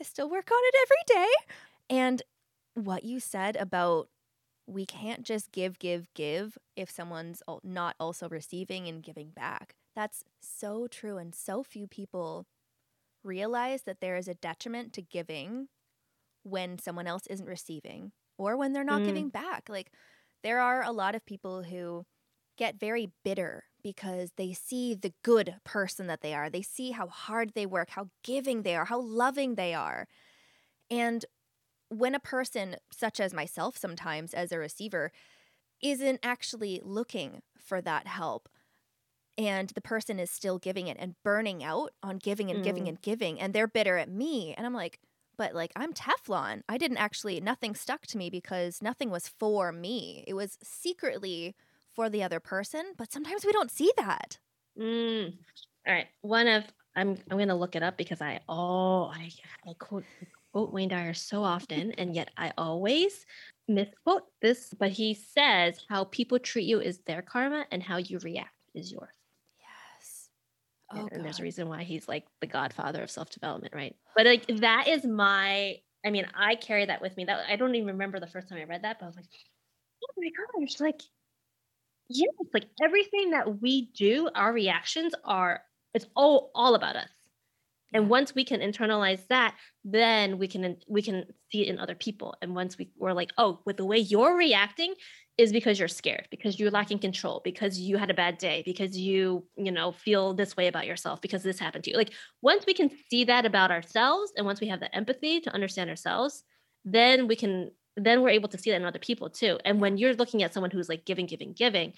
[0.00, 1.32] I still work on it every day.
[1.90, 2.22] And
[2.74, 4.08] what you said about
[4.66, 9.76] we can't just give, give, give if someone's not also receiving and giving back.
[9.96, 11.18] That's so true.
[11.18, 12.46] And so few people
[13.24, 15.68] realize that there is a detriment to giving
[16.44, 19.06] when someone else isn't receiving or when they're not mm.
[19.06, 19.68] giving back.
[19.68, 19.92] Like,
[20.42, 22.06] there are a lot of people who
[22.56, 26.48] get very bitter because they see the good person that they are.
[26.48, 30.06] They see how hard they work, how giving they are, how loving they are.
[30.90, 31.24] And
[31.88, 35.10] when a person, such as myself sometimes as a receiver,
[35.82, 38.48] isn't actually looking for that help,
[39.36, 42.64] and the person is still giving it and burning out on giving and mm.
[42.64, 44.98] giving and giving, and they're bitter at me, and I'm like,
[45.38, 46.62] but like I'm Teflon.
[46.68, 50.24] I didn't actually, nothing stuck to me because nothing was for me.
[50.26, 51.54] It was secretly
[51.94, 54.38] for the other person, but sometimes we don't see that.
[54.78, 55.32] Mm.
[55.86, 56.08] All right.
[56.20, 59.30] One of, I'm, I'm going to look it up because I, oh, I,
[59.66, 60.04] I quote,
[60.52, 63.24] quote Wayne Dyer so often, and yet I always
[63.68, 68.18] misquote this, but he says how people treat you is their karma and how you
[68.18, 69.17] react is yours.
[70.94, 73.94] Oh, and, there's a reason why he's like the godfather of self development, right?
[74.16, 75.76] But like that is my.
[76.06, 77.24] I mean, I carry that with me.
[77.24, 79.26] That I don't even remember the first time I read that, but I was like,
[80.04, 80.30] oh my
[80.64, 81.02] gosh, like
[82.08, 85.62] yes, like everything that we do, our reactions are
[85.94, 87.08] it's all all about us.
[87.94, 91.94] And once we can internalize that, then we can we can see it in other
[91.94, 92.34] people.
[92.42, 94.94] And once we we're like, oh, with the way you're reacting,
[95.38, 98.98] is because you're scared because you're lacking control because you had a bad day because
[98.98, 101.96] you you know feel this way about yourself because this happened to you.
[101.96, 105.54] Like once we can see that about ourselves and once we have the empathy to
[105.54, 106.42] understand ourselves
[106.84, 109.58] then we can then we're able to see that in other people too.
[109.64, 111.92] And when you're looking at someone who's like giving giving giving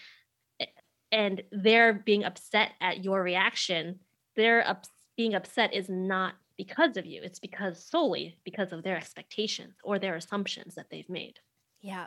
[1.11, 4.01] and they're being upset at your reaction
[4.37, 4.85] they're up,
[5.17, 7.21] being upset is not because of you.
[7.23, 11.41] It's because solely because of their expectations or their assumptions that they've made.
[11.81, 12.07] Yeah.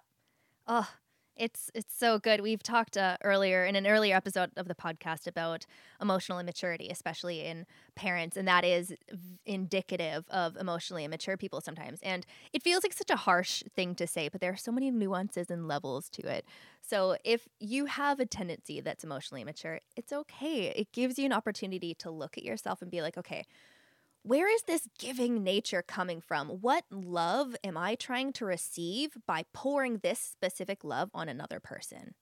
[0.67, 0.87] Oh
[1.35, 2.41] it's it's so good.
[2.41, 5.65] We've talked uh, earlier in an earlier episode of the podcast about
[6.01, 7.65] emotional immaturity, especially in
[7.95, 11.99] parents, and that is v- indicative of emotionally immature people sometimes.
[12.03, 14.91] And it feels like such a harsh thing to say, but there are so many
[14.91, 16.45] nuances and levels to it.
[16.81, 20.73] So if you have a tendency that's emotionally immature, it's okay.
[20.75, 23.45] It gives you an opportunity to look at yourself and be like, okay,
[24.23, 26.47] where is this giving nature coming from?
[26.47, 32.15] What love am I trying to receive by pouring this specific love on another person?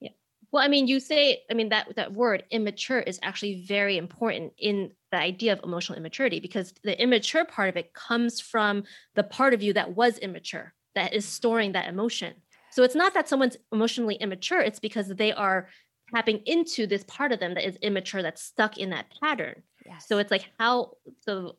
[0.00, 0.10] Yeah.
[0.52, 4.52] Well, I mean, you say, I mean, that that word immature is actually very important
[4.56, 9.24] in the idea of emotional immaturity because the immature part of it comes from the
[9.24, 12.34] part of you that was immature, that is storing that emotion.
[12.70, 15.68] So it's not that someone's emotionally immature, it's because they are
[16.14, 19.62] tapping into this part of them that is immature that's stuck in that pattern.
[19.84, 20.06] Yes.
[20.06, 21.56] So it's like how so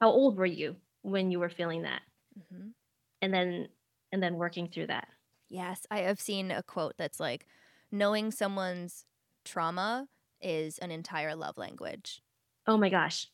[0.00, 2.02] how old were you when you were feeling that?
[2.38, 2.68] Mm-hmm.
[3.20, 3.68] And then
[4.12, 5.08] and then working through that.
[5.48, 7.46] Yes, I have seen a quote that's like
[7.90, 9.04] knowing someone's
[9.44, 10.08] trauma
[10.40, 12.22] is an entire love language.
[12.66, 13.28] Oh my gosh.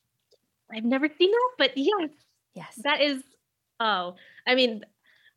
[0.74, 2.11] I've never seen that, but yes.
[2.55, 2.79] Yes.
[2.85, 3.22] That is
[3.81, 4.85] oh, I mean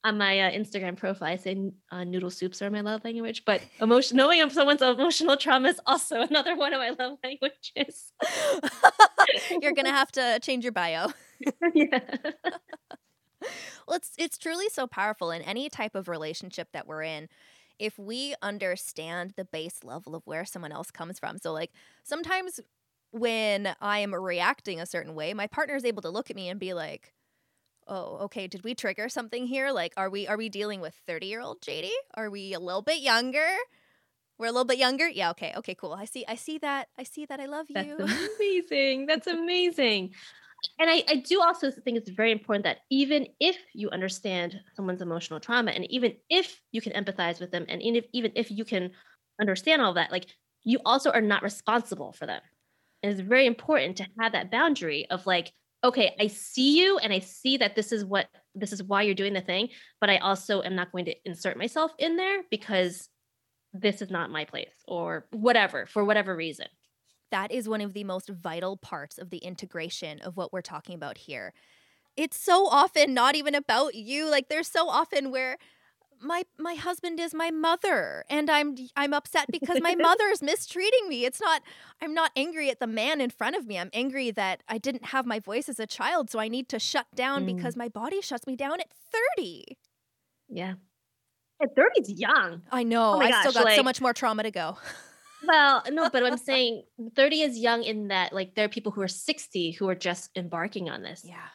[0.03, 3.61] on my uh, Instagram profile, I say uh, noodle soups are my love language, but
[3.79, 8.11] emotion knowing of someone's emotional trauma is also another one of my love languages.
[9.61, 11.11] You're gonna have to change your bio.
[11.73, 11.99] yeah.
[13.87, 17.27] well, it's it's truly so powerful in any type of relationship that we're in.
[17.77, 21.71] If we understand the base level of where someone else comes from, so like
[22.03, 22.59] sometimes
[23.11, 26.49] when I am reacting a certain way, my partner is able to look at me
[26.49, 27.13] and be like
[27.91, 29.71] oh okay did we trigger something here?
[29.71, 32.81] Like are we are we dealing with 30 year old jd are we a little
[32.81, 33.47] bit younger?
[34.39, 35.07] We're a little bit younger?
[35.07, 35.93] Yeah okay okay cool.
[35.93, 37.95] I see i see that i see that i love you.
[37.99, 40.13] that's amazing that's amazing.
[40.79, 45.01] And I, I do also think it's very important that even if you understand someone's
[45.01, 48.51] emotional trauma and even if you can empathize with them and even if, even if
[48.51, 48.91] you can
[49.39, 50.27] understand all that like
[50.63, 52.41] you also are not responsible for them.
[53.01, 55.51] And it's very important to have that boundary of like
[55.83, 59.15] okay, I see you and I see that this is what this is why you're
[59.15, 63.09] doing the thing, but I also am not going to insert myself in there because
[63.73, 66.67] this is not my place or whatever for whatever reason.
[67.31, 70.95] That is one of the most vital parts of the integration of what we're talking
[70.95, 71.53] about here.
[72.17, 74.29] It's so often not even about you.
[74.29, 75.57] Like there's so often where
[76.21, 81.25] my my husband is my mother and I'm I'm upset because my mother's mistreating me.
[81.25, 81.61] It's not
[82.01, 83.77] I'm not angry at the man in front of me.
[83.79, 86.79] I'm angry that I didn't have my voice as a child, so I need to
[86.79, 87.55] shut down Mm.
[87.55, 88.87] because my body shuts me down at
[89.37, 89.77] 30.
[90.49, 90.73] Yeah.
[91.61, 92.61] At 30 is young.
[92.71, 93.15] I know.
[93.15, 94.77] Oh I still gosh, got so much more trauma to go.
[95.47, 96.83] Well, no, but I'm saying
[97.15, 100.29] 30 is young in that like there are people who are 60 who are just
[100.35, 101.23] embarking on this.
[101.25, 101.47] Yeah.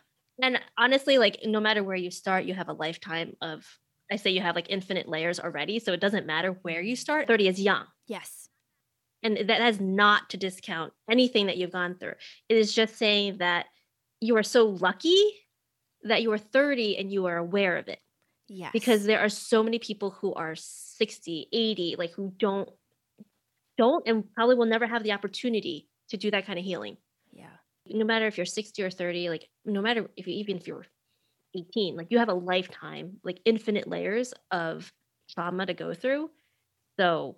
[0.43, 3.65] And honestly, like no matter where you start, you have a lifetime of
[4.11, 5.79] I say you have like infinite layers already.
[5.79, 7.27] So it doesn't matter where you start.
[7.27, 7.85] 30 is young.
[8.07, 8.49] Yes.
[9.23, 12.15] And that has not to discount anything that you've gone through.
[12.49, 13.67] It is just saying that
[14.21, 15.19] you are so lucky
[16.05, 17.99] that you are 30 and you are aware of it.
[18.49, 18.71] Yes.
[18.73, 22.69] Because there are so many people who are 60, 80, like who don't
[23.77, 26.97] don't and probably will never have the opportunity to do that kind of healing.
[27.33, 27.47] yeah.
[27.89, 30.87] No matter if you're 60 or 30, like no matter if you even if you're
[31.57, 34.93] 18, like you have a lifetime, like infinite layers of
[35.31, 36.31] trauma to go through.
[36.99, 37.37] So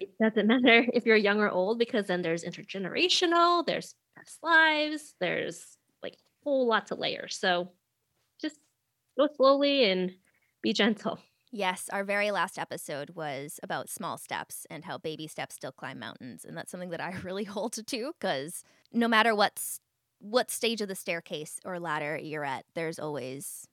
[0.00, 5.14] it doesn't matter if you're young or old because then there's intergenerational, there's past lives,
[5.20, 7.36] there's like whole lots of layers.
[7.36, 7.72] So
[8.40, 8.58] just
[9.18, 10.12] go slowly and
[10.62, 11.18] be gentle.
[11.52, 15.98] Yes, our very last episode was about small steps and how baby steps still climb
[15.98, 18.62] mountains, and that's something that I really hold to because
[18.92, 19.80] no matter what's
[20.20, 23.66] what stage of the staircase or ladder you're at, there's always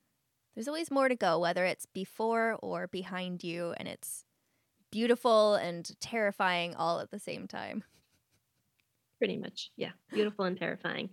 [0.55, 4.25] there's always more to go, whether it's before or behind you, and it's
[4.91, 7.83] beautiful and terrifying all at the same time.
[9.19, 9.71] Pretty much.
[9.75, 9.91] Yeah.
[10.11, 11.11] Beautiful and terrifying.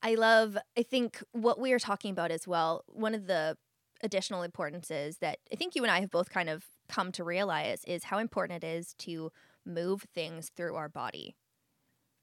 [0.00, 3.56] I love, I think what we are talking about as well, one of the
[4.02, 7.84] additional importances that I think you and I have both kind of come to realize
[7.84, 9.30] is how important it is to
[9.64, 11.36] move things through our body.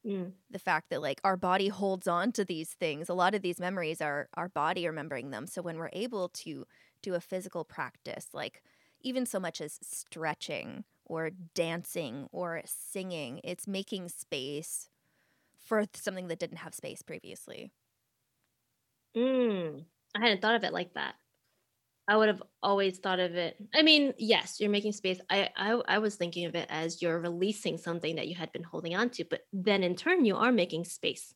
[0.06, 0.34] Mm.
[0.50, 3.10] The fact that like our body holds on to these things.
[3.10, 5.46] A lot of these memories are our body remembering them.
[5.48, 6.66] So when we're able to
[7.02, 8.64] do a physical practice, like
[9.02, 14.90] even so much as stretching or dancing or singing, it's making space
[15.58, 17.72] for something that didn't have space previously.
[19.16, 19.86] Mm.
[20.16, 21.16] I hadn't thought of it like that.
[22.10, 23.56] I would have always thought of it.
[23.74, 25.20] I mean, yes, you're making space.
[25.30, 28.64] I, I I was thinking of it as you're releasing something that you had been
[28.64, 31.36] holding on to, but then in turn you are making space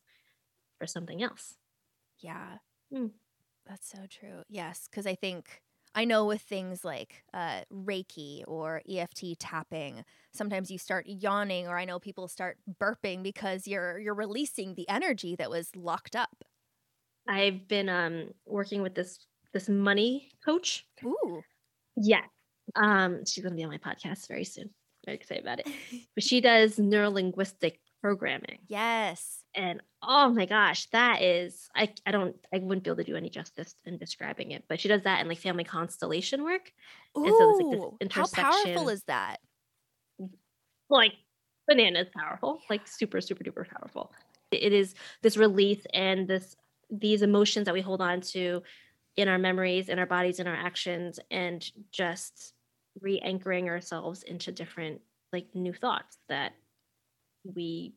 [0.80, 1.54] for something else.
[2.18, 2.58] Yeah.
[2.92, 3.12] Mm.
[3.66, 4.42] That's so true.
[4.48, 5.62] Yes, because I think
[5.94, 11.78] I know with things like uh, Reiki or EFT tapping, sometimes you start yawning, or
[11.78, 16.44] I know people start burping because you're you're releasing the energy that was locked up.
[17.28, 20.86] I've been um working with this this money coach.
[21.04, 21.42] Ooh.
[21.96, 22.22] Yeah.
[22.76, 24.68] Um, she's gonna be on my podcast very soon.
[25.06, 25.68] Very excited about it.
[26.14, 28.58] But she does neurolinguistic programming.
[28.68, 29.40] yes.
[29.54, 33.16] and oh my gosh that is i i don't i wouldn't be able to do
[33.16, 36.70] any justice in describing it but she does that in like family constellation work
[37.16, 37.24] Ooh.
[37.24, 39.38] And so there's, like, this how powerful is that?
[40.90, 41.12] like
[41.66, 44.12] bananas powerful like super super duper powerful
[44.50, 46.56] it is this release and this
[46.90, 48.62] these emotions that we hold on to
[49.16, 52.52] in our memories in our bodies in our actions and just
[53.00, 55.00] re-anchoring ourselves into different
[55.32, 56.52] like new thoughts that
[57.54, 57.94] we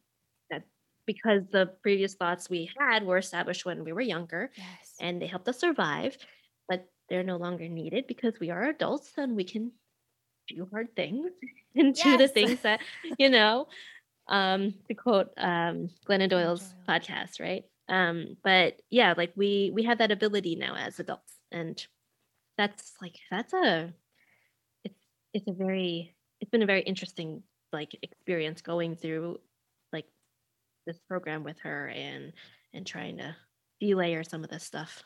[0.50, 0.64] that
[1.06, 4.94] because the previous thoughts we had were established when we were younger Yes.
[5.00, 6.18] and they helped us survive
[6.70, 9.72] but they're no longer needed because we are adults and we can
[10.48, 11.32] do hard things
[11.76, 12.82] and do the things that
[13.18, 13.68] you know
[14.30, 16.98] um to quote um glennon doyle's Doyle.
[17.00, 21.88] podcast right um but yeah like we we have that ability now as adults and
[22.58, 23.94] that's like that's a
[24.84, 25.00] it's
[25.34, 29.40] it's a very it's been a very interesting like experience going through
[29.94, 30.06] like
[30.86, 32.34] this program with her and
[32.74, 33.36] and trying to
[33.82, 35.04] delayer some of this stuff.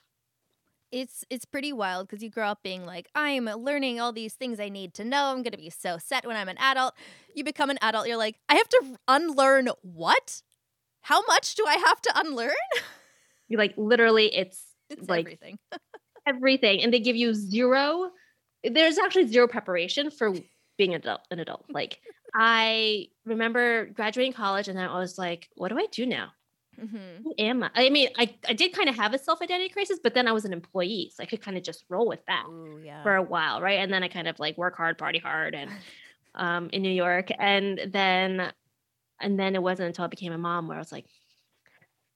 [0.91, 4.59] It's it's pretty wild because you grow up being like i'm learning all these things
[4.59, 5.27] i need to know.
[5.27, 6.95] I'm going to be so set when i'm an adult.
[7.33, 10.41] You become an adult you're like i have to unlearn what
[11.01, 12.51] how much do i have to unlearn?
[13.47, 15.57] You like literally it's it's Like, everything.
[16.27, 18.11] everything and they give you zero
[18.63, 20.31] there's actually zero preparation for
[20.77, 21.65] being an adult an adult.
[21.69, 21.99] Like
[22.33, 26.29] i remember graduating college and then i was like what do i do now?
[26.79, 26.87] Hmm
[27.23, 27.69] who am i?
[27.75, 30.45] I mean i, I did kind of have a self-identity crisis but then i was
[30.45, 33.03] an employee so i could kind of just roll with that Ooh, yeah.
[33.03, 33.79] for a while right?
[33.79, 35.69] And then i kind of like work hard party hard and
[36.35, 38.53] um in new york and then
[39.21, 41.05] and then it wasn't until i became a mom where i was like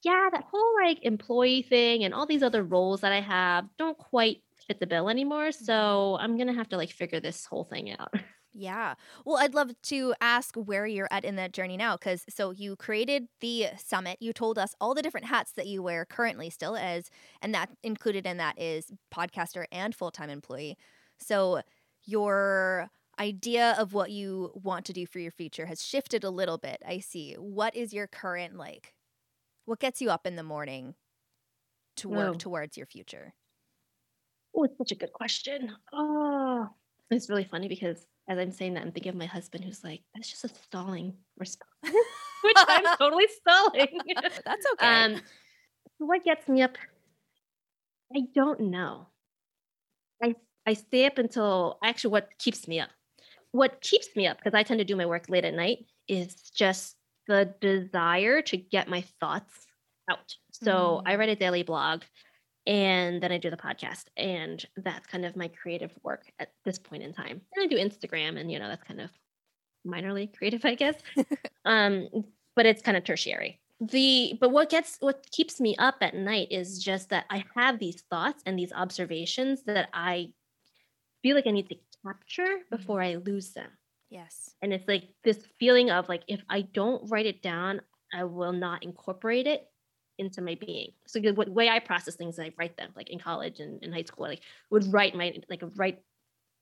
[0.03, 3.97] yeah that whole like employee thing and all these other roles that i have don't
[3.97, 6.23] quite fit the bill anymore so mm-hmm.
[6.23, 8.13] i'm gonna have to like figure this whole thing out
[8.57, 8.93] Yeah.
[9.25, 11.97] Well, I'd love to ask where you're at in that journey now.
[11.97, 14.17] Because so you created the summit.
[14.21, 17.09] You told us all the different hats that you wear currently still as,
[17.41, 20.77] and that included in that is podcaster and full time employee.
[21.19, 21.61] So
[22.05, 22.89] your
[23.19, 26.82] idea of what you want to do for your future has shifted a little bit.
[26.88, 27.34] I see.
[27.36, 28.93] What is your current like
[29.65, 30.93] what gets you up in the morning
[31.97, 32.38] to work Oh.
[32.38, 33.34] towards your future?
[34.56, 35.71] Oh, it's such a good question.
[35.91, 36.69] Oh,
[37.10, 40.01] it's really funny because as I'm saying that, I'm thinking of my husband who's like,
[40.13, 43.99] that's just a stalling response, which I'm totally stalling.
[44.45, 44.88] That's okay.
[45.15, 45.21] um,
[45.99, 46.78] what gets me up?
[48.15, 49.08] I don't know.
[50.23, 52.89] I I stay up until actually what keeps me up.
[53.55, 56.35] What keeps me up because I tend to do my work late at night is
[56.51, 59.65] just the desire to get my thoughts
[60.09, 60.35] out.
[60.51, 61.19] So I Mm.
[61.19, 62.03] write a daily blog
[62.67, 66.79] and then I do the podcast and that's kind of my creative work at this
[66.79, 67.41] point in time.
[67.55, 69.11] And I do Instagram and you know that's kind of
[69.87, 70.95] minorly creative I guess.
[71.65, 72.09] um
[72.55, 73.61] but it's kind of tertiary.
[73.81, 77.79] The but what gets what keeps me up at night is just that I have
[77.79, 80.33] these thoughts and these observations that I
[81.23, 83.19] feel like I need to capture before mm-hmm.
[83.19, 83.69] I lose them.
[84.09, 84.51] Yes.
[84.61, 87.81] and it's like this feeling of like if i don't write it down
[88.13, 89.67] i will not incorporate it
[90.17, 90.91] into my being.
[91.07, 94.03] So the way i process things i write them like in college and in high
[94.03, 95.99] school I, like would write my like write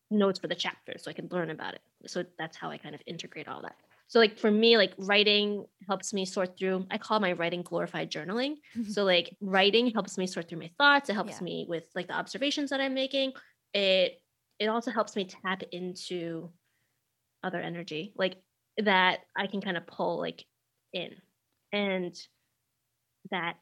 [0.10, 1.82] notes for the chapters so i could learn about it.
[2.08, 3.76] So that's how i kind of integrate all that.
[4.08, 8.10] So like for me like writing helps me sort through i call my writing glorified
[8.10, 8.56] journaling.
[8.76, 8.92] Mm-hmm.
[8.92, 11.10] So like writing helps me sort through my thoughts.
[11.10, 11.44] It helps Yeah.
[11.44, 13.34] me with like the observations that i'm making.
[13.76, 14.23] It
[14.64, 16.50] it also helps me tap into
[17.44, 18.38] other energy like
[18.78, 20.46] that i can kind of pull like
[20.94, 21.12] in.
[21.72, 22.16] And
[23.32, 23.56] that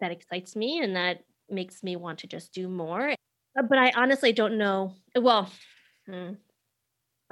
[0.00, 3.10] that excites me and that makes me want to just do more.
[3.10, 5.50] Uh, but i honestly don't know well
[6.06, 6.32] hmm,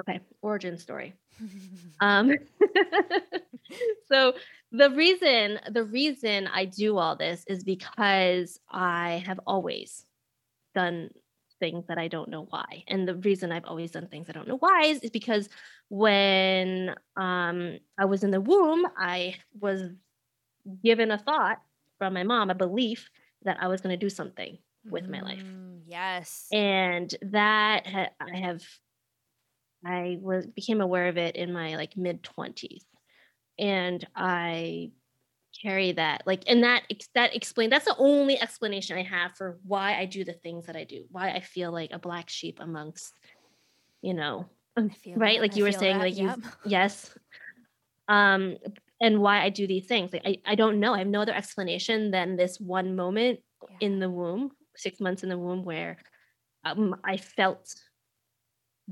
[0.00, 1.14] okay origin story.
[2.02, 2.32] Um
[4.10, 4.34] so
[4.72, 10.04] the reason the reason I do all this is because I have always
[10.74, 11.10] done
[11.60, 12.84] things that I don't know why.
[12.88, 15.48] And the reason I've always done things I don't know why is, is because
[15.90, 19.82] when um I was in the womb, I was
[20.82, 21.62] given a thought
[21.98, 23.10] from my mom, a belief
[23.44, 24.58] that I was going to do something
[24.90, 26.48] with my life Mm, yes.
[26.52, 28.64] and that ha- I have
[29.84, 32.84] I was became aware of it in my like mid 20s
[33.58, 34.90] and I
[35.62, 36.82] carry that like and that
[37.14, 40.76] that explain that's the only explanation I have for why I do the things that
[40.76, 43.12] I do why I feel like a black sheep amongst
[44.00, 44.46] you know
[45.02, 46.32] feel right that, like I you were saying that, like you
[46.64, 47.14] yes
[48.08, 48.56] um
[49.00, 51.34] and why I do these things like I, I don't know I have no other
[51.34, 53.76] explanation than this one moment Yeah.
[53.80, 55.98] in the womb, six months in the womb, where
[56.64, 57.74] um, I felt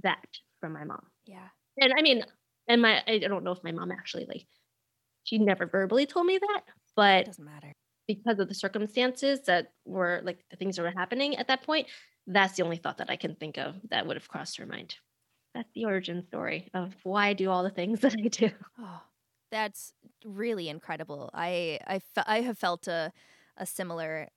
[0.03, 0.25] that
[0.61, 1.03] from my mom.
[1.27, 1.49] yeah.
[1.81, 2.25] And I mean,
[2.69, 4.47] and my, I don't know if my mom actually like,
[5.29, 6.63] she never verbally told me that,
[7.19, 7.73] It but doesn't matter.
[8.09, 11.89] because of the circumstances that were like the things that were happening at that point,
[12.27, 14.97] that's the only thought that I can think of that would have crossed her mind.
[15.55, 18.51] That's the origin story of why I do all the things that I do.
[18.79, 19.03] Oh,
[19.51, 19.93] that's
[20.25, 21.31] really incredible.
[21.35, 23.13] I I, fe- I have felt a
[23.57, 24.29] a similar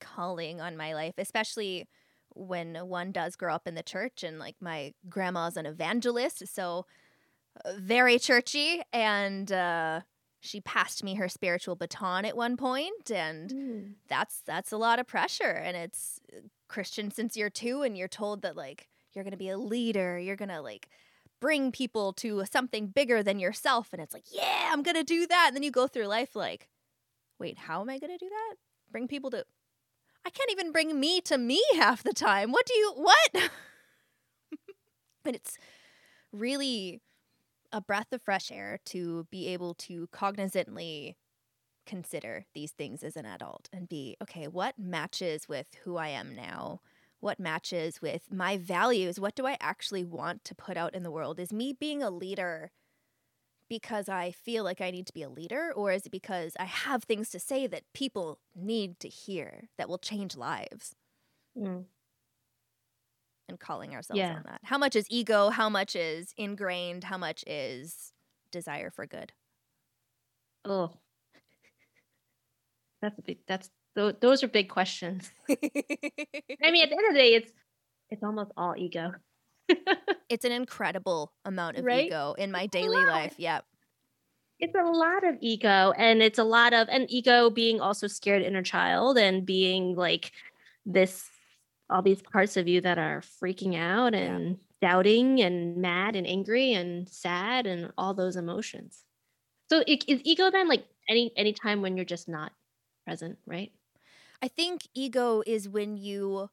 [0.00, 1.88] calling on my life, especially
[2.34, 6.86] when one does grow up in the church and like my grandma's an evangelist, so
[7.64, 10.02] uh, very churchy and uh
[10.40, 13.92] she passed me her spiritual baton at one point and mm.
[14.08, 16.20] that's that's a lot of pressure and it's
[16.68, 20.36] christian since you're two and you're told that like you're gonna be a leader you're
[20.36, 20.88] gonna like
[21.40, 25.46] bring people to something bigger than yourself and it's like yeah i'm gonna do that
[25.48, 26.68] and then you go through life like
[27.38, 28.56] wait how am i gonna do that?
[28.90, 29.44] Bring people to
[30.26, 32.50] i can't even bring me to me half the time.
[32.52, 33.50] What do you what?
[35.24, 35.58] And it's
[36.32, 37.00] really
[37.72, 41.16] a breath of fresh air to be able to cognizantly
[41.86, 46.34] consider these things as an adult and be okay, what matches with who I am
[46.34, 46.80] now?
[47.20, 49.20] What matches with my values?
[49.20, 51.40] What do I actually want to put out in the world?
[51.40, 52.70] Is me being a leader
[53.68, 56.64] because I feel like I need to be a leader, or is it because I
[56.64, 60.96] have things to say that people need to hear that will change lives?
[61.56, 61.84] Mm.
[63.50, 64.36] And calling ourselves Yeah.
[64.36, 64.60] on that.
[64.64, 65.50] How much is ego?
[65.50, 67.04] How much is ingrained?
[67.04, 68.12] How much is
[68.50, 69.32] desire for good?
[70.64, 70.92] Oh,
[73.02, 73.38] that's a big.
[73.46, 75.30] That's tho- those are big questions.
[75.50, 75.56] I
[76.70, 77.52] mean, at the end of the day, it's
[78.10, 79.12] it's almost all ego.
[80.28, 82.06] it's an incredible amount of Right?
[82.06, 83.34] ego in my It's daily life.
[83.38, 83.64] Yep.
[84.58, 88.42] It's a lot of ego, and it's a lot of and ego being also scared
[88.42, 90.32] inner child and being like
[90.84, 91.28] this
[91.90, 94.40] all these parts of you that are freaking out Yeah.
[94.40, 99.04] and doubting and mad and angry and sad and all those emotions.
[99.70, 102.52] So is ego then like any any time when you're just not
[103.06, 103.72] present, right?
[104.42, 106.50] I think ego is when you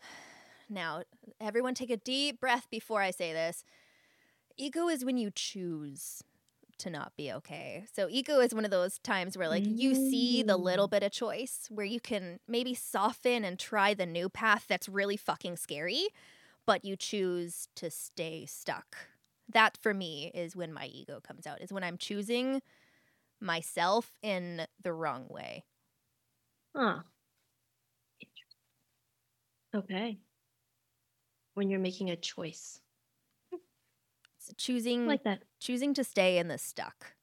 [0.68, 1.02] now,
[1.40, 3.64] everyone take a deep breath before I say this.
[4.56, 6.22] Ego is when you choose
[6.78, 7.86] to not be okay.
[7.92, 10.88] So ego is one of those times where like you see the little Mm.
[10.88, 15.16] bit of choice where you can maybe soften and try the new path that's really
[15.16, 16.08] fucking scary,
[16.66, 18.96] but you choose to stay stuck.
[19.48, 21.62] That for me is when my ego comes out.
[21.62, 22.62] Is when I'm choosing
[23.40, 25.64] myself in the wrong way.
[26.74, 27.02] Huh.
[29.74, 30.20] Okay.
[31.54, 32.82] When you're making a choice.
[34.56, 35.42] Choosing like that.
[35.60, 37.14] choosing to stay in the stuck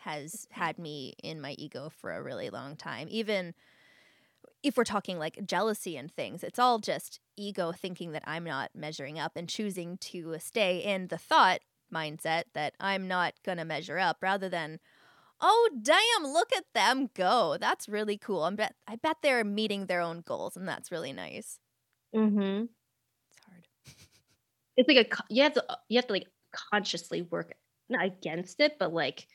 [0.00, 3.08] has had me in my ego for a really long time.
[3.10, 3.54] Even
[4.62, 8.70] if we're talking like jealousy and things, it's all just ego thinking that I'm not
[8.74, 11.60] measuring up and choosing to stay in the thought
[11.92, 14.78] mindset that I'm not going to measure up rather than
[15.40, 19.86] oh damn look at them go that's really cool i bet i bet they're meeting
[19.86, 21.60] their own goals and that's really nice
[22.14, 22.64] Mm-hmm.
[22.64, 23.68] it's hard
[24.76, 27.52] It's like a you have to uh, you have to like consciously work
[27.88, 29.26] not against it, but like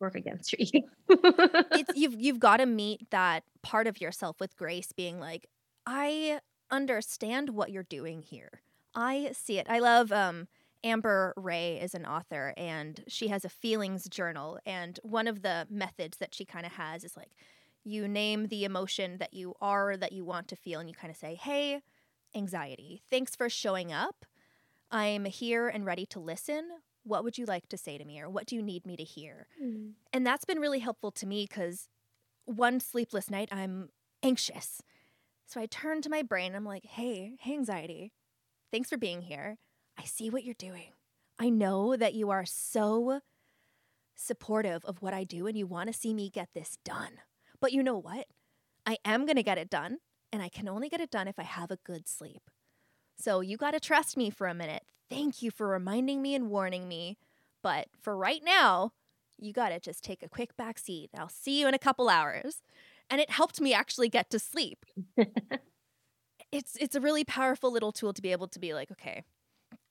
[0.00, 1.62] work against your ego.
[1.94, 5.46] you've you've got to meet that part of yourself with grace being like
[5.86, 8.62] i understand what you're doing here.
[8.94, 9.66] I see it.
[9.68, 10.48] I love um
[10.82, 15.66] Amber Rae is an author and she has a feelings journal and one of the
[15.70, 17.30] methods that she kind of has is like
[17.84, 21.10] you name the emotion that you are that you want to feel and you kind
[21.10, 21.80] of say hey
[22.34, 23.02] anxiety.
[23.10, 24.24] Thanks for showing up
[24.94, 26.64] i'm here and ready to listen
[27.02, 29.04] what would you like to say to me or what do you need me to
[29.04, 29.88] hear hmm.
[30.12, 31.88] and that's been really helpful to me because
[32.46, 33.90] one sleepless night I'm
[34.24, 34.82] anxious.
[35.46, 36.54] So I turn to my brain.
[36.54, 38.12] I'm like, hey, hey, anxiety.
[38.72, 39.58] Thanks for being here.
[39.98, 40.92] I see what you're doing.
[41.38, 43.20] I know that you are so
[44.16, 47.20] supportive of what I do and you want to see me get this done.
[47.60, 48.26] But you know what?
[48.86, 49.98] I am going to get it done.
[50.32, 52.50] And I can only get it done if I have a good sleep.
[53.16, 54.82] So you got to trust me for a minute.
[55.08, 57.18] Thank you for reminding me and warning me.
[57.62, 58.92] But for right now,
[59.38, 61.10] you got to just take a quick back seat.
[61.16, 62.60] I'll see you in a couple hours.
[63.10, 64.84] And it helped me actually get to sleep.
[66.52, 69.24] it's it's a really powerful little tool to be able to be like, okay,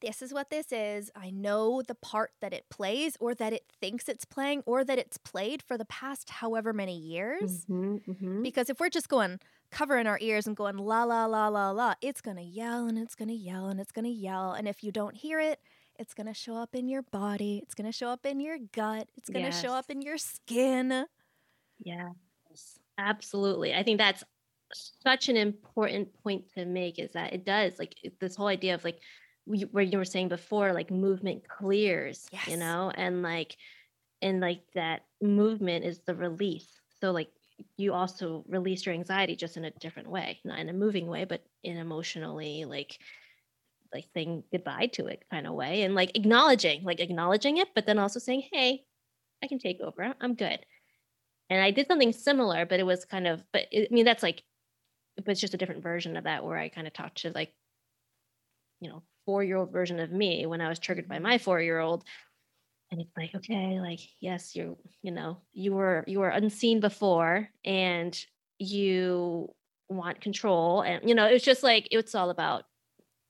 [0.01, 1.11] this is what this is.
[1.15, 4.97] I know the part that it plays or that it thinks it's playing or that
[4.97, 7.65] it's played for the past however many years.
[7.69, 8.43] Mhm, mhm.
[8.43, 9.39] Because if we're just going
[9.73, 12.97] covering our ears and going la la la la la, it's going to yell and
[12.97, 15.59] it's going to yell and it's going to yell and if you don't hear it,
[15.99, 18.57] it's going to show up in your body, it's going to show up in your
[18.71, 21.05] gut, it's going to show up in your skin.
[21.83, 23.73] Yes, absolutely.
[23.73, 24.23] I think that's
[24.73, 28.83] such an important point to make is that it does like this whole idea of
[28.83, 28.99] like
[29.45, 32.47] we- where you were saying before, like movement clears, Yes.
[32.47, 33.57] you know, and like,
[34.21, 36.67] and like that movement is the release.
[37.01, 37.29] So like
[37.77, 41.25] you also release your anxiety just in a different way, not in a moving way,
[41.25, 42.97] but in emotionally like
[43.93, 47.85] like saying goodbye to it kind of way and like acknowledging like acknowledging it but
[47.85, 48.83] then also saying hey
[49.43, 50.13] i can take over.
[50.19, 50.59] I'm good.
[51.49, 54.23] And i did something similar but it was kind of but it, i mean that's
[54.23, 54.43] like
[55.15, 57.53] but it's just a different version of that where i kind of talked to like
[58.79, 61.61] you know four year old version of me when i was triggered by my four
[61.61, 62.03] year old
[62.93, 67.49] and it's like okay like yes you you know you were you were unseen before
[67.65, 68.25] and
[68.59, 69.49] you
[69.89, 72.65] want control and you know it's just like it's all about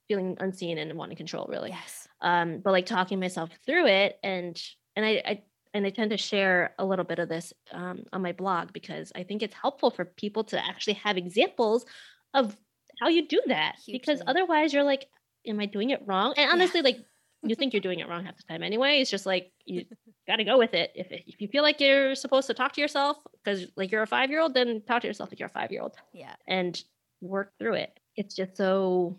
[0.06, 2.08] feeling unseen and wanting control really Yes.
[2.20, 4.62] um but like talking myself through it and
[4.96, 8.22] and I, I and I tend to share a little bit of this um, on
[8.22, 11.84] my blog because I think it's helpful for people to actually have examples
[12.32, 12.56] of
[13.00, 13.76] how you do that.
[13.90, 15.08] Because otherwise, you're like,
[15.46, 16.52] "Am I doing it wrong?" And Yeah.
[16.52, 17.04] honestly, like
[17.44, 19.00] you think you're doing it wrong half the time anyway.
[19.00, 19.84] It's just like you
[20.26, 20.92] got to go with it.
[20.94, 24.06] If if you feel like you're supposed to talk to yourself because like you're a
[24.06, 26.34] five year old, then talk to yourself like you're a five year old Yeah.
[26.46, 26.82] and
[27.20, 27.98] work through it.
[28.16, 29.18] It's just so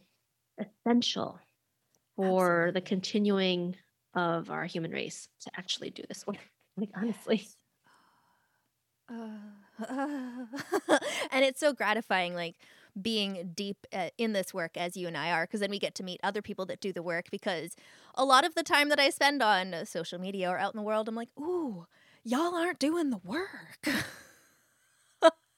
[0.59, 1.39] essential
[2.15, 3.76] for the continuing
[4.13, 6.38] of our human race to actually do this work.
[6.78, 7.38] Like honestly.
[7.38, 7.55] Yes.
[9.09, 9.88] Uh,
[11.32, 12.55] and it's so gratifying, like
[13.02, 15.96] being deep uh, in this work as you and I are, because then we get
[15.96, 17.26] to meet other people that do the work.
[17.32, 17.76] Because
[18.16, 20.78] a lot of the time that I spend on uh, social media or out in
[20.78, 21.86] the world, I'm like, ooh,
[22.24, 23.88] y'all aren't doing the work.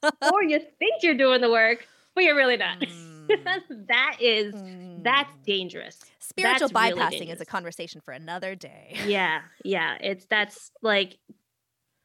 [0.04, 2.78] or you think you're doing the work, but you're really not.
[2.80, 3.26] Mm.
[3.88, 4.54] that is
[5.02, 5.44] that's Mm.
[5.44, 5.98] dangerous.
[6.18, 8.96] spiritual that's really bypassing is a conversation for another day.
[9.06, 9.96] Yeah, yeah.
[10.00, 11.18] It's that's like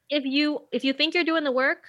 [0.10, 1.84] if you if you think you're doing the work,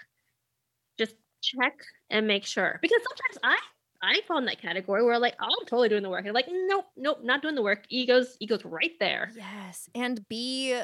[0.98, 1.74] just check
[2.14, 2.78] and make sure.
[2.80, 3.58] Because sometimes I
[4.02, 6.20] I fall in that category where like, oh, I'm totally doing the work.
[6.20, 7.84] And I'm like, nope, nope, not doing the work.
[7.88, 9.30] Egos, egos right there.
[9.34, 10.80] Yes, and be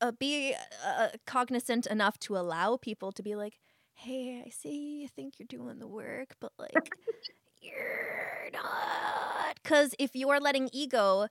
[0.00, 0.54] uh, be
[0.86, 3.58] uh, cognizant enough to allow people to be like,
[3.94, 6.92] "Hey, I see you think you're doing the work, but like,
[7.60, 9.58] you're not.
[9.62, 11.26] Because if you're letting ego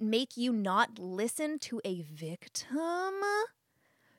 [0.00, 2.76] make you not listen to a victim,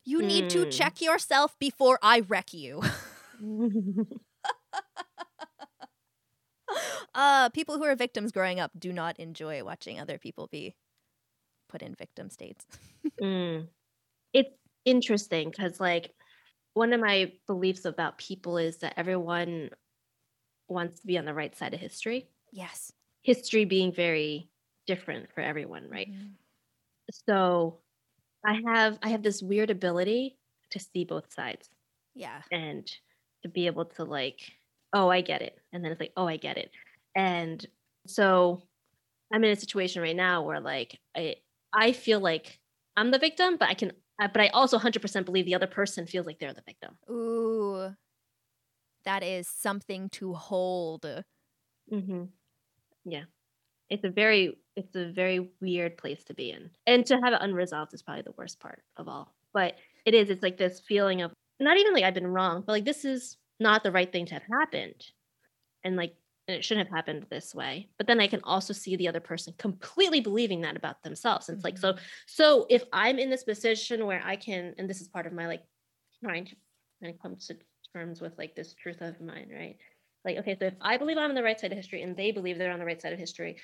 [0.04, 0.72] you need to Mm.
[0.72, 2.82] check yourself before I wreck you.
[7.14, 10.76] uh, people who are victims growing up do not enjoy watching other people be
[11.70, 12.66] put in victim states.
[13.22, 13.70] Mm.
[14.34, 14.52] It's
[14.86, 16.14] interesting because, like,
[16.74, 19.72] one of my beliefs about people is that everyone
[20.70, 22.30] wants to be on the right side of history.
[22.52, 22.92] yes.
[23.24, 24.52] History being very
[24.88, 26.10] different for everyone, right?
[26.10, 26.38] Mhm.
[27.12, 27.82] So,
[28.46, 30.40] I have I have this weird ability
[30.72, 31.70] to see both sides
[32.14, 32.44] Yeah.
[32.52, 32.90] and
[33.44, 34.40] to be able to like,
[34.94, 36.72] oh, I get it, and then it's like, oh, I get it,
[37.16, 37.66] and
[38.08, 38.64] so
[39.34, 41.36] I'm in a situation right now where like I
[41.74, 42.60] I feel like
[42.98, 46.06] I'm the victim, but I can, uh, but I also 100% believe the other person
[46.06, 46.98] feels like they're the victim.
[47.10, 47.94] Ooh.
[49.06, 51.06] That is something to hold.
[51.92, 52.24] Mm-hmm.
[53.06, 53.24] Yeah,
[53.90, 57.42] it's a very it's a very weird place to be in, and to have it
[57.42, 59.34] unresolved is probably the worst part of all.
[59.54, 59.76] But
[60.06, 60.30] it is.
[60.30, 63.38] It's like this feeling of not even like I've been wrong, but like this is
[63.60, 65.06] not the right thing to have happened,
[65.84, 66.16] and like
[66.50, 67.90] and it shouldn't have happened this way.
[67.98, 71.48] But then I can also see the other person completely believing that about themselves.
[71.48, 71.94] And it's like so.
[71.94, 72.04] Mm-hmm.
[72.26, 75.46] So if I'm in this position where I can, and this is part of my
[75.46, 75.62] like
[76.24, 77.56] trying to come to
[77.94, 79.78] terms with like this truth of mine, right?
[80.26, 82.32] Like, okay, so if I believe I'm on the right side of history and they
[82.32, 83.58] believe they're on the right side of history,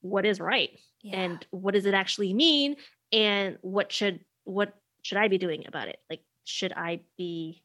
[0.00, 0.70] what is right?
[1.02, 1.20] Yeah.
[1.20, 2.74] And what does it actually mean?
[3.12, 5.98] And what should what should I be doing about it?
[6.10, 7.62] Like, should I be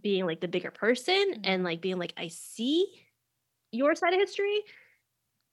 [0.00, 2.86] being like the bigger person and like being like, I see
[3.72, 4.60] your side of history?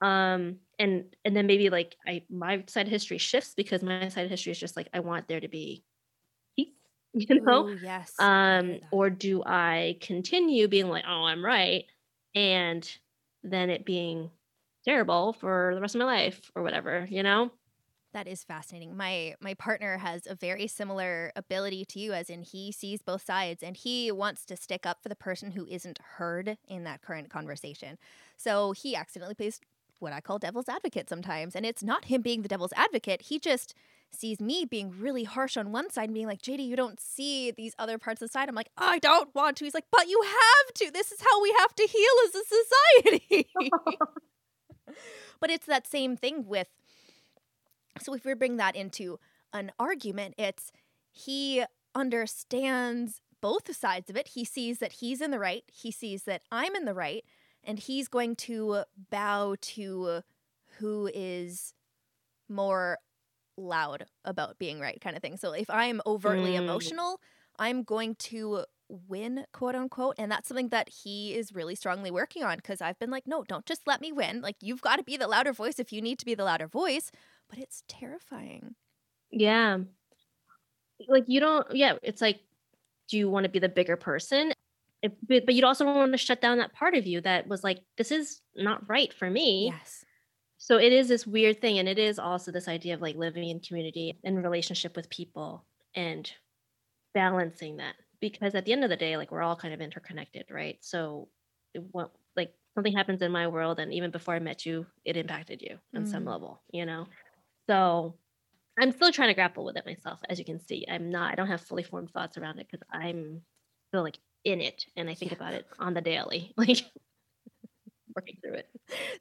[0.01, 4.25] Um, and and then maybe like I my side of history shifts because my side
[4.25, 5.85] of history is just like I want there to be
[6.57, 6.69] peace,
[7.13, 7.69] you know?
[7.69, 8.13] Ooh, yes.
[8.19, 11.85] Um or do i continue being like oh i'm right
[12.35, 12.89] and
[13.43, 14.31] then it being
[14.85, 17.51] terrible for the rest of my life or whatever you know
[18.15, 18.95] That is fascinating.
[18.95, 23.25] My my partner has a very similar ability to you as in he sees both
[23.25, 27.01] sides and he wants to stick up for the person who isn't heard in that
[27.01, 27.97] current conversation.
[28.37, 29.59] So he accidentally plays
[29.99, 33.23] what I call devil's advocate sometimes and it's not him being the devil's advocate.
[33.23, 33.75] He just
[34.13, 37.51] sees me being really harsh on one side and being like, "JD, you don't see
[37.51, 40.07] these other parts of the side." I'm like, "I don't want to." He's like, "But
[40.07, 40.89] you have to.
[40.89, 43.49] This is how we have to heal as a society."
[45.41, 46.69] but it's that same thing with
[47.99, 49.19] so if we bring that into
[49.53, 50.71] an argument it's
[51.11, 54.29] he understands both sides of it.
[54.29, 57.23] He sees that he's in the right he sees that i'm in the right
[57.63, 60.21] and he's going to bow to
[60.79, 61.73] who is
[62.49, 62.97] more
[63.57, 65.37] loud about being right kind of thing.
[65.37, 66.59] So if i'm overtly Mm.
[66.59, 67.21] emotional
[67.59, 72.43] i'm going to win quote unquote and that's something that he is really strongly working
[72.43, 74.41] on because i've been like no don't just let me win.
[74.41, 76.67] Like you've got to be the louder voice if you need to be the louder
[76.67, 77.11] voice
[77.49, 78.75] but it's terrifying.
[79.31, 79.79] Yeah.
[81.07, 82.39] Like you don't yeah it's like
[83.09, 84.51] do you want to be the bigger person?
[85.03, 87.63] If, but, but you'd also want to shut down that part of you that was
[87.63, 89.71] like this is not right for me.
[89.73, 90.03] Yes.
[90.57, 93.49] So it is this weird thing and it is also this idea of like living
[93.49, 95.65] in community and relationship with people
[95.95, 96.31] and
[97.13, 97.95] balancing that.
[98.21, 100.77] Because at the end of the day like we're all kind of interconnected right?
[100.81, 101.27] So
[101.73, 105.15] it, what like something happens in my world and even before i met you it
[105.15, 106.29] impacted you on some Mm.
[106.31, 107.07] level you know
[107.69, 108.17] so
[108.79, 110.85] i'm still trying to grapple with it myself as you can see.
[110.89, 113.41] I'm not i don't have fully formed thoughts around it because i'm
[113.89, 115.37] still like in it and i think Yeah.
[115.37, 116.79] about it on the daily like
[118.15, 118.69] working through it.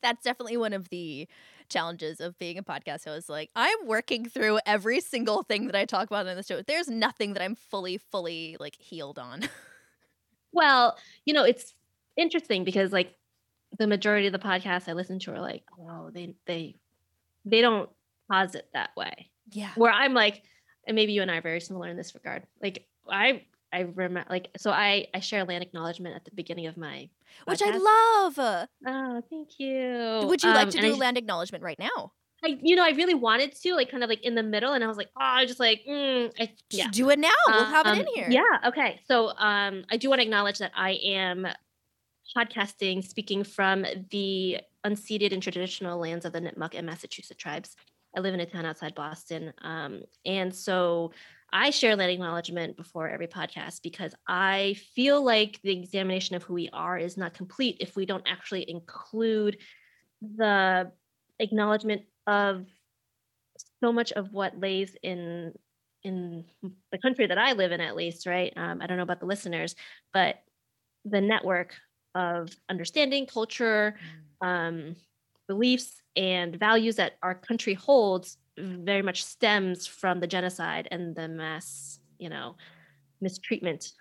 [0.03, 1.27] That's definitely one of the
[1.69, 5.85] challenges of being a podcast host like i'm working through every single thing that i
[5.87, 6.61] talk about in the show.
[6.63, 9.43] There's nothing that i'm fully fully like healed on.
[10.53, 11.75] Well, you know, it's
[12.17, 13.15] interesting because like
[13.79, 16.77] the majority of the podcasts I listen to are like, oh, they they
[17.45, 17.91] they don't
[18.31, 19.31] pause it that way.
[19.53, 20.43] yeah Where I'm like,
[20.87, 22.45] and maybe you and I are very similar in this regard.
[22.63, 26.77] Like I I remember like so I I share land acknowledgement at the beginning of
[26.77, 27.09] my
[27.47, 28.39] which i love
[28.87, 30.27] Oh, thank you.
[30.29, 32.13] would you like Um, to do I, land acknowledgement right now
[32.45, 34.85] I, you know, I really wanted to, like, kind of like in the middle, and
[34.85, 36.89] I was like, oh, I just like, mm, I, yeah.
[36.91, 38.69] do it now we'll have it in Um, here Yeah.
[38.69, 39.01] Okay.
[39.09, 41.47] So um, I do want to acknowledge that I am
[42.37, 47.77] podcasting, speaking from the unceded and traditional lands of the Nipmuc and Massachusetts tribes.
[48.17, 49.53] I live in a town outside Boston.
[49.63, 51.13] Um, and so
[51.53, 56.55] I share land acknowledgement before every podcast because I feel like the examination of who
[56.55, 59.59] we are is not complete if we don't actually include
[60.37, 60.91] the
[61.39, 62.67] acknowledgement of
[63.83, 65.53] so much of what lays in
[66.03, 66.45] in
[66.93, 68.53] the country that I live in, at least, right?
[68.57, 69.75] Um, I don't know about the listeners,
[70.13, 70.37] but
[71.07, 71.75] the network
[72.15, 73.97] of understanding culture,
[74.43, 74.47] Mm.
[74.47, 74.97] um,
[75.49, 81.29] beliefs, and values that our country holds very much stems from the genocide and the
[81.29, 82.57] mass, you know,
[83.21, 83.93] mistreatment,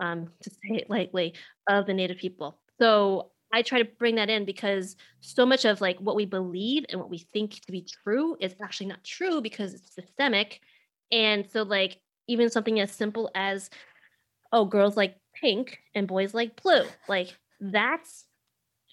[0.00, 1.34] um, to say it lightly,
[1.68, 2.58] of the Native people.
[2.80, 6.86] So I try to bring that in because so much of like what we believe
[6.88, 10.60] and what we think to be true is actually not true because it's systemic.
[11.10, 13.68] And so like even something as simple as
[14.52, 18.26] oh girls like pink and boys like blue like that's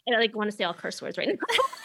[0.07, 1.35] I like want to say all curse words right now.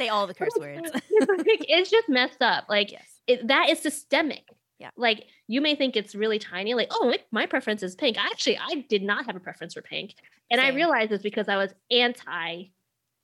[0.00, 0.90] Say all the curse words.
[1.12, 2.64] It's just messed up.
[2.68, 3.04] Like yes.
[3.26, 4.44] it, that is systemic.
[4.78, 4.88] Yeah.
[4.96, 8.16] Like you may think it's really tiny, like, oh, like, my preference is pink.
[8.16, 10.14] I actually I did not have a preference for pink.
[10.50, 12.70] And I realized it's because I was anti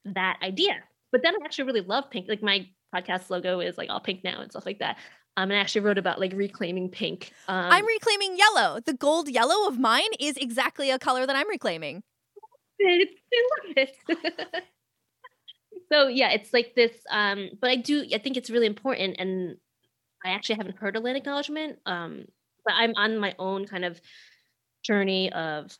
[0.04, 0.74] that idea.
[1.12, 2.26] But then I actually really love pink.
[2.28, 4.98] Like my podcast logo is like all pink now and stuff like that.
[5.38, 7.32] Um, and I actually wrote about like reclaiming pink.
[7.48, 8.80] Um, I'm reclaiming yellow.
[8.80, 12.02] The gold yellow of mine is exactly a color that I'm reclaiming.
[12.82, 13.04] I
[13.66, 14.64] love it.
[15.90, 16.92] So yeah, it's like this.
[17.10, 18.04] Um, but I do.
[18.12, 19.56] I think it's really important, and
[20.24, 21.78] I actually haven't heard a land acknowledgement.
[21.86, 22.24] Um,
[22.64, 24.00] but I'm on my own kind of
[24.82, 25.76] journey of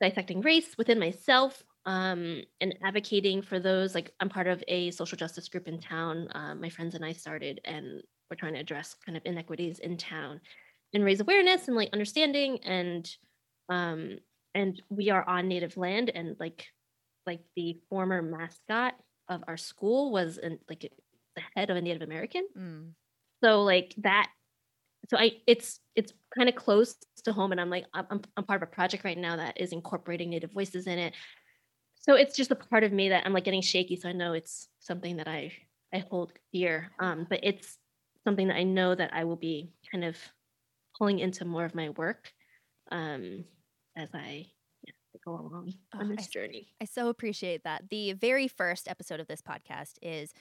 [0.00, 1.62] dissecting race within myself.
[1.86, 3.94] Um, and advocating for those.
[3.94, 6.28] Like I'm part of a social justice group in town.
[6.32, 9.96] Um, my friends and I started, and we're trying to address kind of inequities in
[9.96, 10.40] town
[10.94, 13.10] and raise awareness and like understanding and
[13.68, 14.18] um
[14.54, 16.66] and we are on native land and like
[17.26, 18.94] like the former mascot
[19.30, 20.80] of our school was an, like
[21.36, 22.46] the head of a native american.
[22.58, 22.90] Mm.
[23.42, 24.28] so like that
[25.08, 28.62] so i it's it's kind of close to home and i'm like I'm, I'm- part
[28.62, 31.14] of a project right now that is incorporating native voices in it.
[32.02, 34.32] So it's just a part of me that i'm like getting shaky so i know
[34.32, 35.52] it's something that i
[35.94, 36.90] i hold dear.
[36.98, 37.78] Um but it's
[38.24, 40.16] something that i know that i will be kind of
[40.98, 42.32] pulling into more of my work
[42.92, 43.44] um
[43.96, 44.46] as i
[45.24, 47.90] go along Oh, on I this s- journey I so appreciate that.
[47.90, 50.32] The very first episode of this podcast is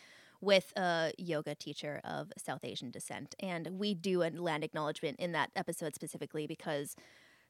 [0.42, 5.34] with a yoga teacher of South Asian descent, and we do a land acknowledgement in
[5.34, 6.96] that episode specifically because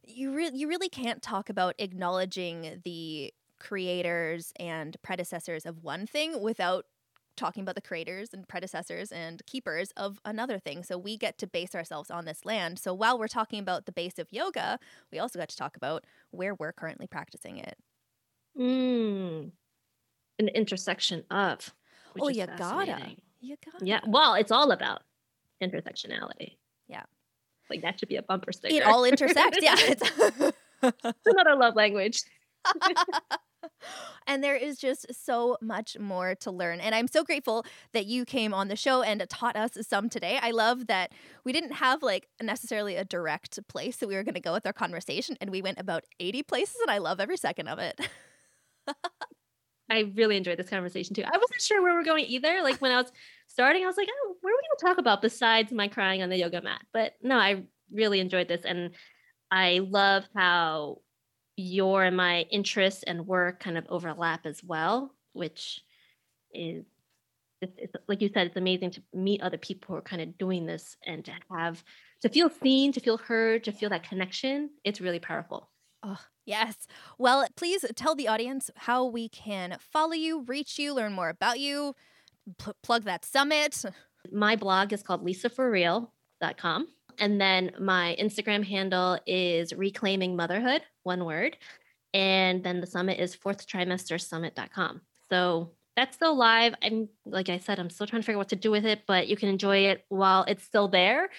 [0.03, 6.41] you re- you really can't talk about acknowledging the creators and predecessors of one thing
[6.41, 6.85] without
[7.39, 10.83] talking about the creators and predecessors and keepers of another thing.
[10.83, 12.77] So we get to base ourselves on this land.
[12.77, 14.77] So while we're talking about the base of yoga,
[15.11, 17.77] we also got to talk about where we're currently practicing it.
[18.57, 19.51] mm.
[20.37, 21.73] an intersection of
[22.19, 23.15] Oh, you gotta.
[23.39, 25.03] You got Yeah, well, it's all about
[25.63, 26.57] intersectionality.
[26.87, 27.03] Yeah.
[27.69, 28.75] Like that should be a bumper sticker.
[28.75, 29.59] It all intersects.
[29.61, 29.75] yeah.
[29.79, 32.23] It's It's another love language.
[34.27, 36.79] and there is just so much more to learn.
[36.79, 40.39] And I'm so grateful that you came on the show and taught us some today.
[40.41, 41.11] I love that
[41.43, 44.65] we didn't have like necessarily a direct place that we were going to go with
[44.65, 47.99] our conversation, and we went about 80 places, and I love every second of it.
[49.91, 51.23] I really enjoyed this conversation too.
[51.23, 52.61] I wasn't sure where we're going either.
[52.61, 53.11] Like when I was
[53.47, 56.21] starting, I was like, oh, where are we going to talk about besides my crying
[56.21, 56.81] on the yoga mat?
[56.93, 58.65] But no, I really enjoyed this.
[58.65, 58.91] And
[59.49, 60.99] I love how
[61.59, 65.81] your and my interests and work kind of overlap as well, which
[66.53, 66.85] is
[67.61, 70.37] it's, it's like you said, it's amazing to meet other people who are kind of
[70.37, 71.83] doing this and to have
[72.21, 74.69] to feel seen, to feel heard, to feel that connection.
[74.85, 75.69] It's really powerful.
[76.01, 76.87] Oh, yes.
[77.17, 81.59] Well, please tell the audience how we can follow you, reach you, learn more about
[81.59, 81.95] you,
[82.57, 83.83] pl- plug that summit.
[84.31, 86.87] My blog is called lisaforreal.com.
[87.19, 91.57] And then my Instagram handle is reclaiming motherhood, one word.
[92.13, 95.01] And then the summit is fourth trimester summit.com.
[95.29, 96.73] So that's still live.
[96.81, 99.01] I'm like I said, I'm still trying to figure out what to do with it,
[99.05, 101.29] but you can enjoy it while it's still there.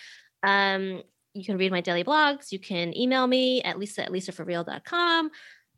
[0.43, 1.03] Um,
[1.35, 2.53] you can read my daily blogs.
[2.53, 5.31] You can email me at lisa at lisaforreal.com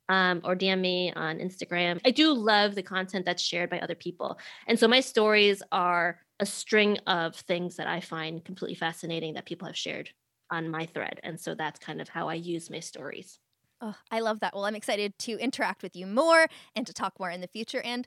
[0.08, 2.00] um, or DM me on Instagram.
[2.04, 4.38] I do love the content that's shared by other people.
[4.66, 9.46] And so my stories are a string of things that I find completely fascinating that
[9.46, 10.10] people have shared
[10.50, 11.20] on my thread.
[11.24, 13.40] And so that's kind of how I use my stories.
[13.80, 14.54] Oh, I love that.
[14.54, 17.80] Well, I'm excited to interact with you more and to talk more in the future.
[17.82, 18.06] And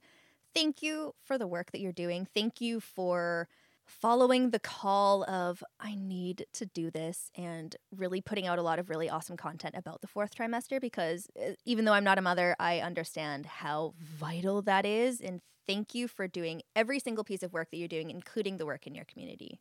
[0.53, 2.25] thank you for the work that you're doing.
[2.33, 3.49] Thank you for
[3.85, 8.79] following the call of I need to do this and really putting out a lot
[8.79, 12.21] of really awesome content about the fourth trimester because uh, even though I'm not a
[12.21, 15.21] mother, I understand how vital that is.
[15.21, 18.65] And thank you for doing every single piece of work that you're doing, including the
[18.65, 19.59] work in your community.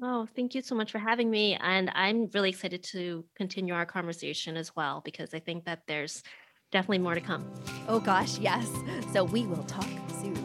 [0.00, 1.58] Oh, thank you so much for having me.
[1.60, 6.22] And I'm really excited to continue our conversation as well, because I think that there's
[6.70, 7.50] definitely more to come.
[7.88, 8.70] Oh gosh, yes.
[9.12, 9.88] So we will talk
[10.20, 10.36] soon.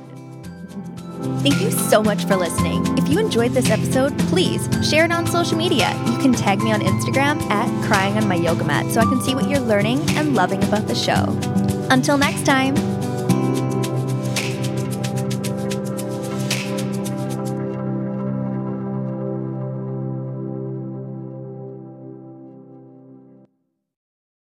[1.42, 2.98] Thank you so much for listening.
[2.98, 5.92] If you enjoyed this episode, please share it on social media.
[6.08, 9.22] You can tag me on Instagram at crying on my yoga mat so I can
[9.22, 11.38] see what you're learning and loving about the show.
[11.92, 13.03] Until next time.